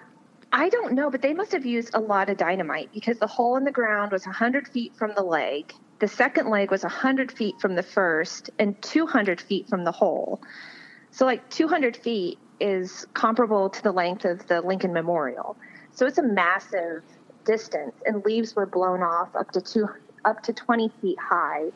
I 0.53 0.71
don't 0.71 0.95
know, 0.95 1.11
but 1.11 1.21
they 1.21 1.35
must 1.35 1.53
have 1.53 1.67
used 1.67 1.91
a 1.95 2.01
lot 2.01 2.31
of 2.31 2.39
dynamite 2.39 2.91
because 2.95 3.19
the 3.19 3.27
hole 3.27 3.57
in 3.57 3.65
the 3.65 3.73
ground 3.73 4.13
was 4.13 4.25
100 4.25 4.69
feet 4.69 4.97
from 4.97 5.13
the 5.15 5.23
leg. 5.23 5.75
The 5.99 6.09
second 6.09 6.49
leg 6.49 6.71
was 6.71 6.83
100 6.85 7.31
feet 7.33 7.61
from 7.61 7.75
the 7.75 7.83
first 7.83 8.51
and 8.59 8.81
200 8.81 9.41
feet 9.41 9.69
from 9.69 9.85
the 9.85 9.93
hole. 9.93 10.41
So, 11.11 11.27
like 11.27 11.49
200 11.51 11.97
feet 11.97 12.39
is 12.61 13.07
comparable 13.15 13.71
to 13.71 13.83
the 13.83 13.93
length 13.93 14.25
of 14.25 14.47
the 14.47 14.61
Lincoln 14.61 14.93
Memorial. 14.93 15.57
So 15.93 16.07
it's 16.07 16.19
a 16.19 16.23
massive 16.23 17.03
distance, 17.45 17.95
and 18.07 18.25
leaves 18.25 18.55
were 18.55 18.67
blown 18.67 19.03
off 19.03 19.35
up 19.35 19.51
to 19.53 19.61
two, 19.61 19.89
up 20.25 20.43
to 20.45 20.53
20 20.53 20.91
feet 21.01 21.19
high. 21.19 21.71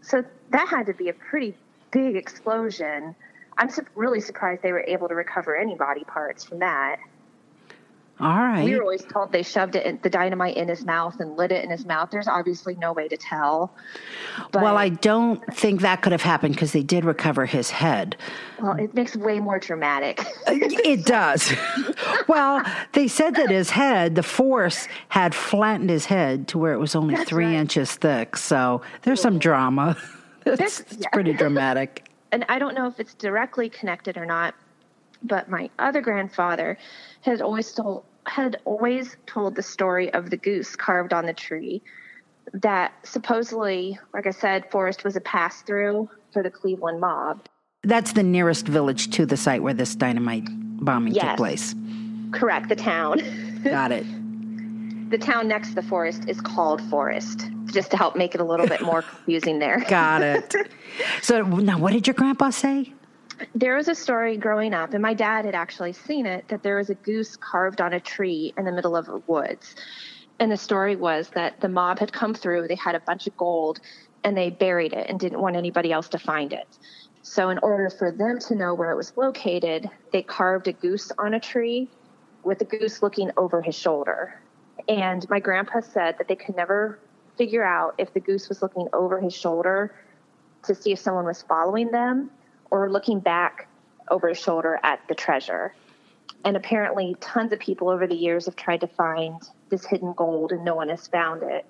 So 0.00 0.24
that 0.50 0.68
had 0.68 0.86
to 0.86 0.94
be 0.94 1.08
a 1.08 1.12
pretty 1.12 1.54
big 1.90 2.16
explosion. 2.16 3.14
I'm 3.58 3.70
really 3.94 4.20
surprised 4.20 4.62
they 4.62 4.72
were 4.72 4.84
able 4.86 5.08
to 5.08 5.14
recover 5.14 5.56
any 5.56 5.74
body 5.74 6.04
parts 6.04 6.44
from 6.44 6.58
that. 6.60 6.96
All 8.18 8.28
right. 8.28 8.64
We 8.64 8.74
were 8.74 8.82
always 8.82 9.04
told 9.04 9.30
they 9.30 9.42
shoved 9.42 9.76
it 9.76 9.84
in, 9.84 9.98
the 10.02 10.08
dynamite 10.08 10.56
in 10.56 10.68
his 10.68 10.86
mouth 10.86 11.20
and 11.20 11.36
lit 11.36 11.52
it 11.52 11.62
in 11.62 11.70
his 11.70 11.84
mouth. 11.84 12.10
There's 12.10 12.28
obviously 12.28 12.74
no 12.76 12.94
way 12.94 13.08
to 13.08 13.16
tell. 13.16 13.74
But, 14.52 14.62
well, 14.62 14.78
I 14.78 14.88
don't 14.88 15.42
think 15.54 15.82
that 15.82 16.00
could 16.00 16.12
have 16.12 16.22
happened 16.22 16.54
because 16.54 16.72
they 16.72 16.82
did 16.82 17.04
recover 17.04 17.44
his 17.44 17.68
head. 17.68 18.16
Well, 18.62 18.72
it 18.78 18.94
makes 18.94 19.16
way 19.16 19.38
more 19.38 19.58
dramatic. 19.58 20.20
Uh, 20.48 20.54
it 20.60 21.04
does. 21.04 21.52
well, 22.28 22.64
they 22.94 23.06
said 23.06 23.34
that 23.34 23.50
his 23.50 23.68
head, 23.68 24.14
the 24.14 24.22
force 24.22 24.88
had 25.08 25.34
flattened 25.34 25.90
his 25.90 26.06
head 26.06 26.48
to 26.48 26.58
where 26.58 26.72
it 26.72 26.78
was 26.78 26.94
only 26.94 27.16
That's 27.16 27.28
three 27.28 27.44
right. 27.44 27.54
inches 27.54 27.96
thick. 27.96 28.38
So 28.38 28.80
there's 29.02 29.20
some 29.20 29.38
drama. 29.38 29.94
it's, 30.46 30.80
it's 30.80 31.06
pretty 31.12 31.34
dramatic. 31.34 32.08
And 32.32 32.46
I 32.48 32.58
don't 32.58 32.74
know 32.74 32.86
if 32.86 32.98
it's 32.98 33.14
directly 33.14 33.68
connected 33.68 34.16
or 34.16 34.24
not, 34.24 34.54
but 35.26 35.48
my 35.48 35.70
other 35.78 36.00
grandfather 36.00 36.78
had 37.22 37.40
always 37.40 37.72
told 37.72 38.04
had 38.26 38.60
always 38.64 39.16
told 39.26 39.54
the 39.54 39.62
story 39.62 40.12
of 40.12 40.30
the 40.30 40.36
goose 40.36 40.74
carved 40.74 41.12
on 41.12 41.26
the 41.26 41.32
tree 41.32 41.80
that 42.52 42.92
supposedly, 43.04 43.98
like 44.12 44.26
I 44.26 44.30
said, 44.30 44.70
Forest 44.70 45.04
was 45.04 45.16
a 45.16 45.20
pass 45.20 45.62
through 45.62 46.08
for 46.32 46.42
the 46.42 46.50
Cleveland 46.50 47.00
mob. 47.00 47.46
That's 47.82 48.12
the 48.12 48.22
nearest 48.22 48.66
village 48.66 49.10
to 49.12 49.26
the 49.26 49.36
site 49.36 49.62
where 49.62 49.74
this 49.74 49.94
dynamite 49.94 50.44
bombing 50.84 51.14
yes. 51.14 51.24
took 51.24 51.36
place. 51.36 51.74
Correct, 52.32 52.68
the 52.68 52.76
town. 52.76 53.20
Got 53.64 53.92
it. 53.92 54.04
the 55.10 55.18
town 55.18 55.48
next 55.48 55.70
to 55.70 55.74
the 55.76 55.82
forest 55.82 56.28
is 56.28 56.40
called 56.40 56.80
Forest, 56.88 57.48
just 57.66 57.90
to 57.92 57.96
help 57.96 58.16
make 58.16 58.34
it 58.34 58.40
a 58.40 58.44
little 58.44 58.66
bit 58.66 58.80
more 58.80 59.02
confusing 59.14 59.58
there. 59.58 59.84
Got 59.88 60.22
it. 60.22 60.54
So 61.20 61.42
now, 61.42 61.78
what 61.78 61.92
did 61.92 62.06
your 62.06 62.14
grandpa 62.14 62.48
say? 62.48 62.94
There 63.54 63.76
was 63.76 63.88
a 63.88 63.94
story 63.94 64.36
growing 64.36 64.74
up, 64.74 64.92
and 64.94 65.02
my 65.02 65.14
dad 65.14 65.44
had 65.44 65.54
actually 65.54 65.92
seen 65.92 66.26
it, 66.26 66.48
that 66.48 66.62
there 66.62 66.76
was 66.76 66.90
a 66.90 66.94
goose 66.94 67.36
carved 67.36 67.80
on 67.80 67.92
a 67.92 68.00
tree 68.00 68.52
in 68.56 68.64
the 68.64 68.72
middle 68.72 68.96
of 68.96 69.06
the 69.06 69.22
woods. 69.26 69.74
And 70.38 70.50
the 70.50 70.56
story 70.56 70.96
was 70.96 71.30
that 71.30 71.60
the 71.60 71.68
mob 71.68 71.98
had 71.98 72.12
come 72.12 72.34
through, 72.34 72.68
they 72.68 72.74
had 72.74 72.94
a 72.94 73.00
bunch 73.00 73.26
of 73.26 73.36
gold, 73.36 73.80
and 74.24 74.36
they 74.36 74.50
buried 74.50 74.92
it 74.92 75.08
and 75.08 75.18
didn't 75.18 75.40
want 75.40 75.56
anybody 75.56 75.92
else 75.92 76.08
to 76.10 76.18
find 76.18 76.52
it. 76.52 76.68
So, 77.22 77.48
in 77.48 77.58
order 77.58 77.90
for 77.90 78.12
them 78.12 78.38
to 78.40 78.54
know 78.54 78.74
where 78.74 78.90
it 78.90 78.96
was 78.96 79.16
located, 79.16 79.90
they 80.12 80.22
carved 80.22 80.68
a 80.68 80.72
goose 80.72 81.10
on 81.18 81.34
a 81.34 81.40
tree 81.40 81.88
with 82.44 82.58
the 82.58 82.64
goose 82.64 83.02
looking 83.02 83.30
over 83.36 83.60
his 83.60 83.74
shoulder. 83.74 84.40
And 84.88 85.28
my 85.28 85.40
grandpa 85.40 85.80
said 85.80 86.18
that 86.18 86.28
they 86.28 86.36
could 86.36 86.54
never 86.54 87.00
figure 87.36 87.64
out 87.64 87.94
if 87.98 88.14
the 88.14 88.20
goose 88.20 88.48
was 88.48 88.62
looking 88.62 88.88
over 88.92 89.20
his 89.20 89.34
shoulder 89.34 89.94
to 90.64 90.74
see 90.74 90.92
if 90.92 90.98
someone 90.98 91.24
was 91.24 91.42
following 91.42 91.90
them 91.90 92.30
or 92.70 92.90
looking 92.90 93.20
back 93.20 93.68
over 94.08 94.28
his 94.28 94.38
shoulder 94.38 94.78
at 94.82 95.00
the 95.08 95.14
treasure. 95.14 95.74
And 96.44 96.56
apparently, 96.56 97.16
tons 97.20 97.52
of 97.52 97.58
people 97.58 97.88
over 97.88 98.06
the 98.06 98.14
years 98.14 98.46
have 98.46 98.56
tried 98.56 98.80
to 98.82 98.86
find 98.86 99.40
this 99.68 99.84
hidden 99.84 100.12
gold 100.12 100.52
and 100.52 100.64
no 100.64 100.74
one 100.74 100.88
has 100.88 101.08
found 101.08 101.42
it. 101.42 101.66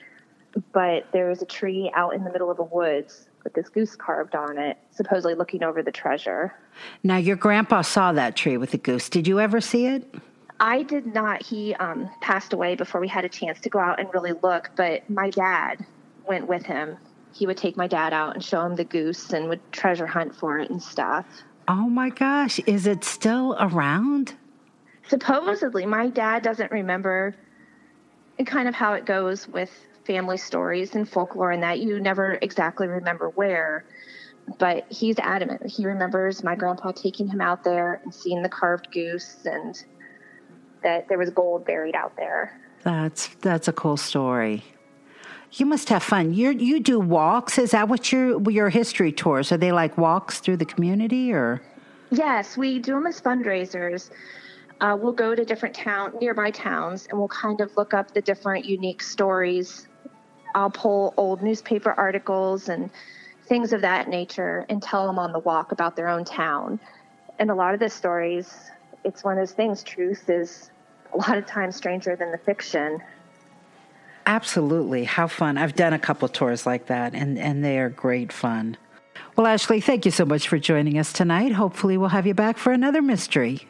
But 0.73 1.11
there 1.13 1.31
is 1.31 1.43
a 1.43 1.47
tree 1.47 1.91
out 1.95 2.15
in 2.15 2.25
the 2.25 2.31
middle 2.31 2.51
of 2.51 2.57
the 2.57 2.65
woods 2.65 3.29
with 3.45 3.55
this 3.55 3.69
goose 3.69 3.95
carved 3.95 4.35
on 4.35 4.59
it, 4.59 4.77
supposedly 4.91 5.35
looking 5.35 5.63
over 5.63 5.83
the 5.83 5.93
treasure. 5.93 6.55
Now, 7.03 7.17
your 7.17 7.37
grandpa 7.37 7.83
saw 7.83 8.13
that 8.13 8.37
tree 8.37 8.57
with 8.57 8.73
the 8.73 8.79
goose. 8.79 9.09
Did 9.09 9.27
you 9.27 9.39
ever 9.41 9.61
see 9.61 9.87
it? 9.87 10.15
I 10.59 10.83
did 10.83 11.07
not. 11.07 11.43
He 11.43 11.75
um, 11.75 12.11
passed 12.21 12.53
away 12.53 12.75
before 12.75 13.01
we 13.01 13.09
had 13.09 13.25
a 13.25 13.29
chance 13.29 13.61
to 13.61 13.71
go 13.71 13.79
out 13.79 14.01
and 14.01 14.09
really 14.13 14.33
look, 14.43 14.71
but 14.75 15.09
my 15.09 15.31
dad 15.31 15.85
went 16.27 16.49
with 16.49 16.65
him 16.65 16.97
he 17.37 17.47
would 17.47 17.57
take 17.57 17.77
my 17.77 17.87
dad 17.87 18.13
out 18.13 18.35
and 18.35 18.43
show 18.43 18.65
him 18.65 18.77
the 18.77 18.85
goose 18.85 19.33
and 19.33 19.49
would 19.49 19.61
treasure 19.71 20.07
hunt 20.07 20.35
for 20.35 20.59
it 20.59 20.71
and 20.71 20.83
stuff. 20.83 21.27
Oh 21.69 21.89
my 21.89 22.09
gosh, 22.09 22.59
is 22.61 22.87
it 22.87 23.05
still 23.05 23.57
around? 23.61 24.35
Supposedly, 25.09 25.85
my 25.85 26.09
dad 26.09 26.43
doesn't 26.43 26.71
remember 26.73 27.37
kind 28.47 28.69
of 28.69 28.75
how 28.75 28.95
it 28.95 29.05
goes 29.05 29.49
with 29.49 29.71
family 30.07 30.37
stories 30.37 30.95
and 30.95 31.09
folklore 31.09 31.51
and 31.51 31.63
that 31.63 31.81
you 31.81 31.99
never 31.99 32.39
exactly 32.43 32.87
remember 32.87 33.31
where 33.31 33.85
but 34.59 34.85
he's 34.93 35.19
adamant 35.19 35.67
he 35.67 35.85
remembers 35.85 36.45
my 36.45 36.55
grandpa 36.55 36.93
taking 36.93 37.27
him 37.27 37.41
out 37.41 37.65
there 37.65 38.01
and 38.05 38.15
seeing 38.15 38.43
the 38.43 38.49
carved 38.49 38.89
goose 38.93 39.39
and 39.47 39.85
that 40.83 41.09
there 41.09 41.19
was 41.19 41.31
gold 41.31 41.65
buried 41.65 41.97
out 41.97 42.15
there 42.17 42.61
that's 42.85 43.29
that's 43.41 43.67
a 43.67 43.73
cool 43.73 43.97
story 43.97 44.63
you 45.59 45.67
must 45.67 45.89
have 45.89 46.03
fun. 46.03 46.35
You 46.35 46.51
you 46.51 46.81
do 46.81 47.01
walks. 47.01 47.59
Is 47.59 47.71
that 47.71 47.89
what 47.89 48.13
your 48.13 48.41
your 48.51 48.69
history 48.69 49.13
tours? 49.13 49.53
Are 49.53 49.57
they 49.57 49.73
like 49.73 49.97
walks 49.97 50.39
through 50.41 50.59
the 50.59 50.65
community 50.65 51.33
or? 51.33 51.63
Yes, 52.11 52.57
we 52.57 52.79
do 52.79 52.93
them 52.93 53.07
as 53.07 53.21
fundraisers. 53.21 54.11
uh, 54.81 54.97
we'll 55.01 55.13
go 55.13 55.35
to 55.35 55.45
different 55.45 55.75
town 55.75 56.13
nearby 56.21 56.51
towns 56.51 57.07
and 57.09 57.19
we'll 57.19 57.29
kind 57.29 57.61
of 57.61 57.77
look 57.77 57.95
up 57.95 58.13
the 58.13 58.21
different 58.21 58.65
unique 58.65 59.03
stories. 59.03 59.89
I'll 60.55 60.71
pull 60.71 61.15
old 61.17 61.43
newspaper 61.43 61.93
articles 61.93 62.69
and 62.69 62.91
things 63.45 63.73
of 63.73 63.81
that 63.83 64.09
nature 64.09 64.67
and 64.69 64.83
tell 64.83 65.07
them 65.07 65.19
on 65.19 65.33
the 65.33 65.39
walk 65.41 65.73
about 65.73 65.97
their 65.97 66.09
own 66.09 66.25
town. 66.25 66.79
And 67.39 67.51
a 67.51 67.55
lot 67.55 67.75
of 67.75 67.81
the 67.81 67.89
stories, 67.89 68.71
it's 69.05 69.23
one 69.25 69.35
of 69.35 69.39
those 69.39 69.53
things. 69.53 69.83
Truth 69.83 70.29
is 70.29 70.71
a 71.13 71.17
lot 71.19 71.39
of 71.39 71.47
times 71.47 71.77
stranger 71.77 72.17
than 72.17 72.33
the 72.33 72.39
fiction. 72.39 73.01
Absolutely. 74.27 75.05
How 75.05 75.29
fun. 75.29 75.57
I've 75.57 75.75
done 75.75 75.93
a 75.93 75.99
couple 75.99 76.29
tours 76.29 76.67
like 76.67 76.87
that, 76.87 77.15
and, 77.15 77.39
and 77.39 77.65
they 77.65 77.79
are 77.79 77.89
great 77.89 78.33
fun. 78.33 78.77
Well, 79.37 79.47
Ashley, 79.47 79.81
thank 79.81 80.05
you 80.05 80.11
so 80.11 80.25
much 80.25 80.49
for 80.49 80.59
joining 80.59 80.99
us 80.99 81.13
tonight. 81.13 81.53
Hopefully, 81.53 81.97
we'll 81.97 82.09
have 82.09 82.27
you 82.27 82.35
back 82.35 82.59
for 82.59 82.73
another 82.73 83.03
mystery. 83.03 83.69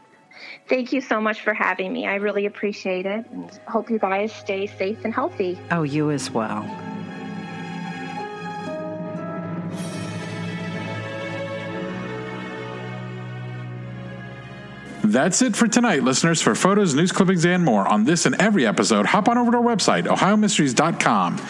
Thank 0.68 0.92
you 0.92 1.00
so 1.00 1.20
much 1.20 1.42
for 1.42 1.54
having 1.54 1.92
me. 1.92 2.06
I 2.06 2.16
really 2.16 2.46
appreciate 2.46 3.06
it 3.06 3.26
and 3.30 3.50
hope 3.68 3.90
you 3.90 3.98
guys 3.98 4.32
stay 4.32 4.66
safe 4.66 5.04
and 5.04 5.12
healthy. 5.12 5.58
Oh, 5.70 5.82
you 5.82 6.10
as 6.10 6.30
well. 6.30 6.62
That's 15.12 15.40
it 15.40 15.54
for 15.54 15.68
tonight, 15.68 16.02
listeners. 16.02 16.42
For 16.42 16.54
photos, 16.54 16.94
news 16.94 17.12
clippings, 17.12 17.44
and 17.46 17.64
more 17.64 17.86
on 17.86 18.04
this 18.04 18.26
and 18.26 18.34
every 18.40 18.66
episode, 18.66 19.06
hop 19.06 19.28
on 19.28 19.38
over 19.38 19.52
to 19.52 19.58
our 19.58 19.62
website, 19.62 20.06
ohiomysteries.com. 20.06 21.40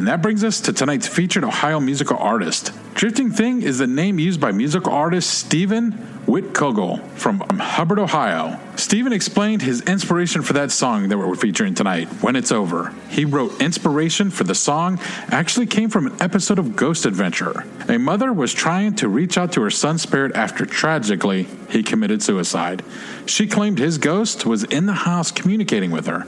And 0.00 0.08
that 0.08 0.22
brings 0.22 0.44
us 0.44 0.62
to 0.62 0.72
tonight's 0.72 1.06
featured 1.06 1.44
Ohio 1.44 1.78
musical 1.78 2.16
artist. 2.16 2.72
Drifting 2.94 3.30
Thing 3.30 3.60
is 3.60 3.76
the 3.76 3.86
name 3.86 4.18
used 4.18 4.40
by 4.40 4.50
musical 4.50 4.94
artist 4.94 5.28
Stephen 5.28 5.92
Whitkogel 6.24 7.06
from 7.10 7.42
um, 7.42 7.58
Hubbard, 7.58 7.98
Ohio. 7.98 8.58
Stephen 8.76 9.12
explained 9.12 9.60
his 9.60 9.82
inspiration 9.82 10.40
for 10.40 10.54
that 10.54 10.70
song 10.70 11.10
that 11.10 11.18
we're 11.18 11.34
featuring 11.34 11.74
tonight, 11.74 12.08
When 12.22 12.34
It's 12.34 12.50
Over. 12.50 12.94
He 13.10 13.26
wrote 13.26 13.60
inspiration 13.60 14.30
for 14.30 14.44
the 14.44 14.54
song 14.54 14.98
actually 15.28 15.66
came 15.66 15.90
from 15.90 16.06
an 16.06 16.16
episode 16.22 16.58
of 16.58 16.76
Ghost 16.76 17.04
Adventure. 17.04 17.66
A 17.86 17.98
mother 17.98 18.32
was 18.32 18.54
trying 18.54 18.94
to 18.94 19.08
reach 19.08 19.36
out 19.36 19.52
to 19.52 19.60
her 19.60 19.70
son's 19.70 20.00
spirit 20.00 20.34
after 20.34 20.64
tragically 20.64 21.46
he 21.68 21.82
committed 21.82 22.22
suicide. 22.22 22.82
She 23.26 23.46
claimed 23.46 23.78
his 23.78 23.98
ghost 23.98 24.46
was 24.46 24.64
in 24.64 24.86
the 24.86 24.94
house 24.94 25.30
communicating 25.30 25.90
with 25.90 26.06
her. 26.06 26.26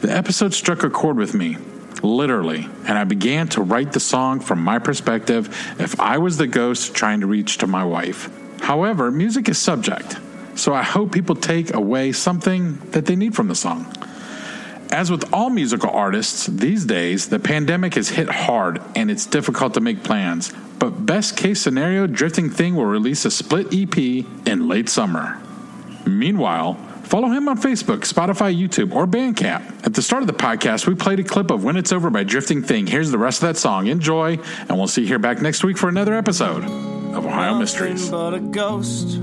The 0.00 0.10
episode 0.10 0.52
struck 0.52 0.82
a 0.82 0.90
chord 0.90 1.16
with 1.16 1.32
me 1.32 1.58
literally, 2.02 2.68
and 2.86 2.98
I 2.98 3.04
began 3.04 3.48
to 3.48 3.62
write 3.62 3.92
the 3.92 4.00
song 4.00 4.40
from 4.40 4.62
my 4.62 4.78
perspective 4.78 5.48
if 5.78 5.98
I 6.00 6.18
was 6.18 6.36
the 6.38 6.46
ghost 6.46 6.94
trying 6.94 7.20
to 7.20 7.26
reach 7.26 7.58
to 7.58 7.66
my 7.66 7.84
wife. 7.84 8.30
However, 8.60 9.10
music 9.10 9.48
is 9.48 9.58
subject, 9.58 10.16
so 10.56 10.72
I 10.72 10.82
hope 10.82 11.12
people 11.12 11.36
take 11.36 11.74
away 11.74 12.12
something 12.12 12.78
that 12.90 13.06
they 13.06 13.16
need 13.16 13.34
from 13.34 13.48
the 13.48 13.54
song. 13.54 13.92
As 14.90 15.10
with 15.10 15.32
all 15.32 15.50
musical 15.50 15.90
artists 15.90 16.46
these 16.46 16.84
days, 16.84 17.28
the 17.28 17.40
pandemic 17.40 17.94
has 17.94 18.10
hit 18.10 18.28
hard 18.28 18.80
and 18.94 19.10
it's 19.10 19.26
difficult 19.26 19.74
to 19.74 19.80
make 19.80 20.04
plans. 20.04 20.52
But 20.78 21.04
best 21.04 21.36
case 21.36 21.60
scenario, 21.60 22.06
Drifting 22.06 22.48
Thing 22.48 22.76
will 22.76 22.86
release 22.86 23.24
a 23.24 23.30
split 23.30 23.74
EP 23.74 23.96
in 23.98 24.68
late 24.68 24.88
summer. 24.88 25.40
Meanwhile, 26.06 26.78
Follow 27.04 27.28
him 27.28 27.48
on 27.48 27.60
Facebook, 27.60 28.00
Spotify, 28.00 28.52
YouTube, 28.56 28.92
or 28.94 29.06
Bandcamp. 29.06 29.86
At 29.86 29.94
the 29.94 30.02
start 30.02 30.22
of 30.22 30.26
the 30.26 30.32
podcast, 30.32 30.86
we 30.86 30.94
played 30.94 31.20
a 31.20 31.24
clip 31.24 31.50
of 31.50 31.62
When 31.62 31.76
It's 31.76 31.92
Over 31.92 32.10
by 32.10 32.24
Drifting 32.24 32.62
Thing. 32.62 32.86
Here's 32.86 33.10
the 33.10 33.18
rest 33.18 33.42
of 33.42 33.48
that 33.48 33.56
song. 33.56 33.86
Enjoy, 33.86 34.38
and 34.68 34.70
we'll 34.70 34.88
see 34.88 35.02
you 35.02 35.08
here 35.08 35.18
back 35.18 35.40
next 35.42 35.62
week 35.62 35.76
for 35.78 35.88
another 35.88 36.14
episode 36.14 36.64
of 36.64 37.26
Ohio 37.26 37.54
Mysteries. 37.54 38.08
But 38.08 38.34
a 38.34 38.40
ghost. 38.40 39.20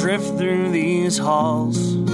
Drift 0.00 0.38
through 0.38 0.70
these 0.70 1.18
halls. 1.18 1.78
You 1.78 2.08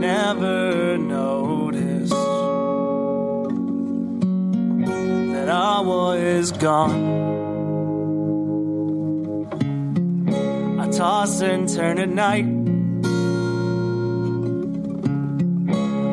never 0.00 0.96
noticed 0.96 2.12
that 5.32 5.48
I 5.50 5.80
was 5.80 6.52
gone. 6.52 7.35
Toss 10.96 11.42
and 11.42 11.68
turn 11.68 11.98
at 11.98 12.08
night. 12.08 12.46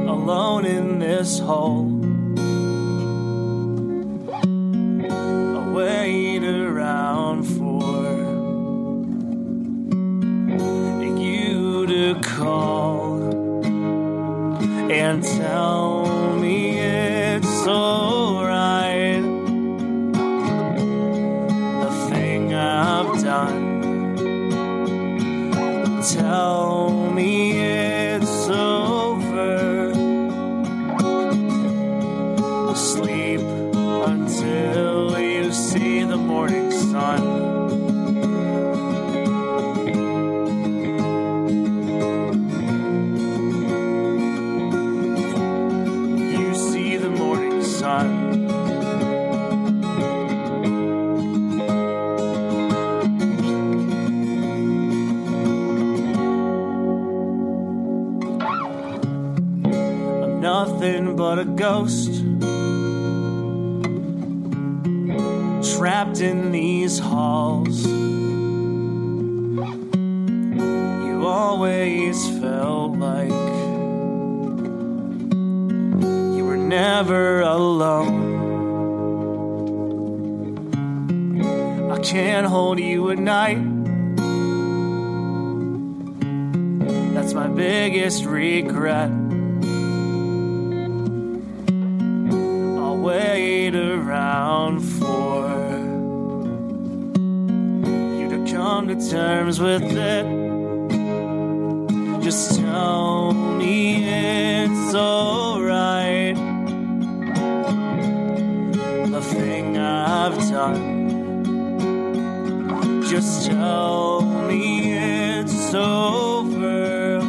Alone 0.09 0.65
in 0.65 0.99
this 0.99 1.39
hole. 1.39 1.87
I 5.57 5.71
wait 5.71 6.43
around 6.43 7.43
for 7.43 7.93
you 11.17 11.87
to 11.87 12.19
call 12.19 13.31
and 14.91 15.23
tell 15.23 16.05
me 16.41 16.77
it's 16.79 17.67
alright. 17.67 18.02
Nothing 60.43 61.15
but 61.15 61.39
a 61.39 61.45
ghost. 61.45 62.11
Trapped 65.77 66.19
in 66.19 66.51
these 66.51 66.99
halls. 66.99 67.85
You 71.05 71.25
always 71.25 72.17
felt 72.39 72.97
like 72.97 73.29
you 76.35 76.43
were 76.45 76.57
never 76.57 77.39
alone. 77.39 78.33
I 81.89 81.99
can't 81.99 82.47
hold 82.47 82.81
you 82.81 83.11
at 83.11 83.17
night. 83.17 83.63
That's 87.13 87.33
my 87.33 87.47
biggest 87.47 88.25
regret. 88.25 89.22
To 98.95 99.09
terms 99.09 99.59
with 99.59 99.83
it. 99.83 100.25
Just 102.21 102.59
tell 102.59 103.33
me 103.33 104.05
it's 104.05 104.95
alright. 104.95 106.35
The 109.11 109.21
thing 109.21 109.77
I've 109.77 110.37
done. 110.49 111.03
Just 113.09 113.47
tell 113.47 114.21
me 114.47 114.93
it's 114.93 115.73
over. 115.73 117.21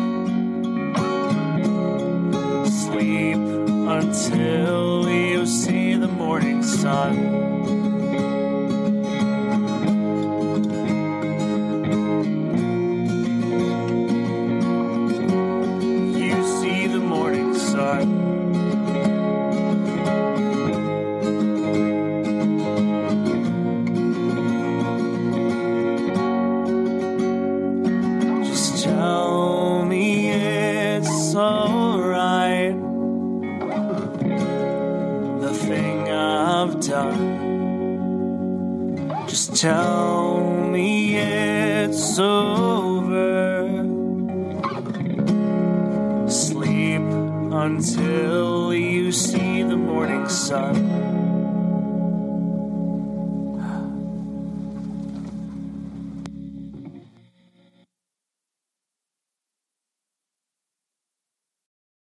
Sleep 2.67 3.37
until 3.37 5.09
you 5.09 5.47
see 5.47 5.95
the 5.95 6.09
morning 6.09 6.63
sun. 6.63 7.44
Morning 18.03 18.34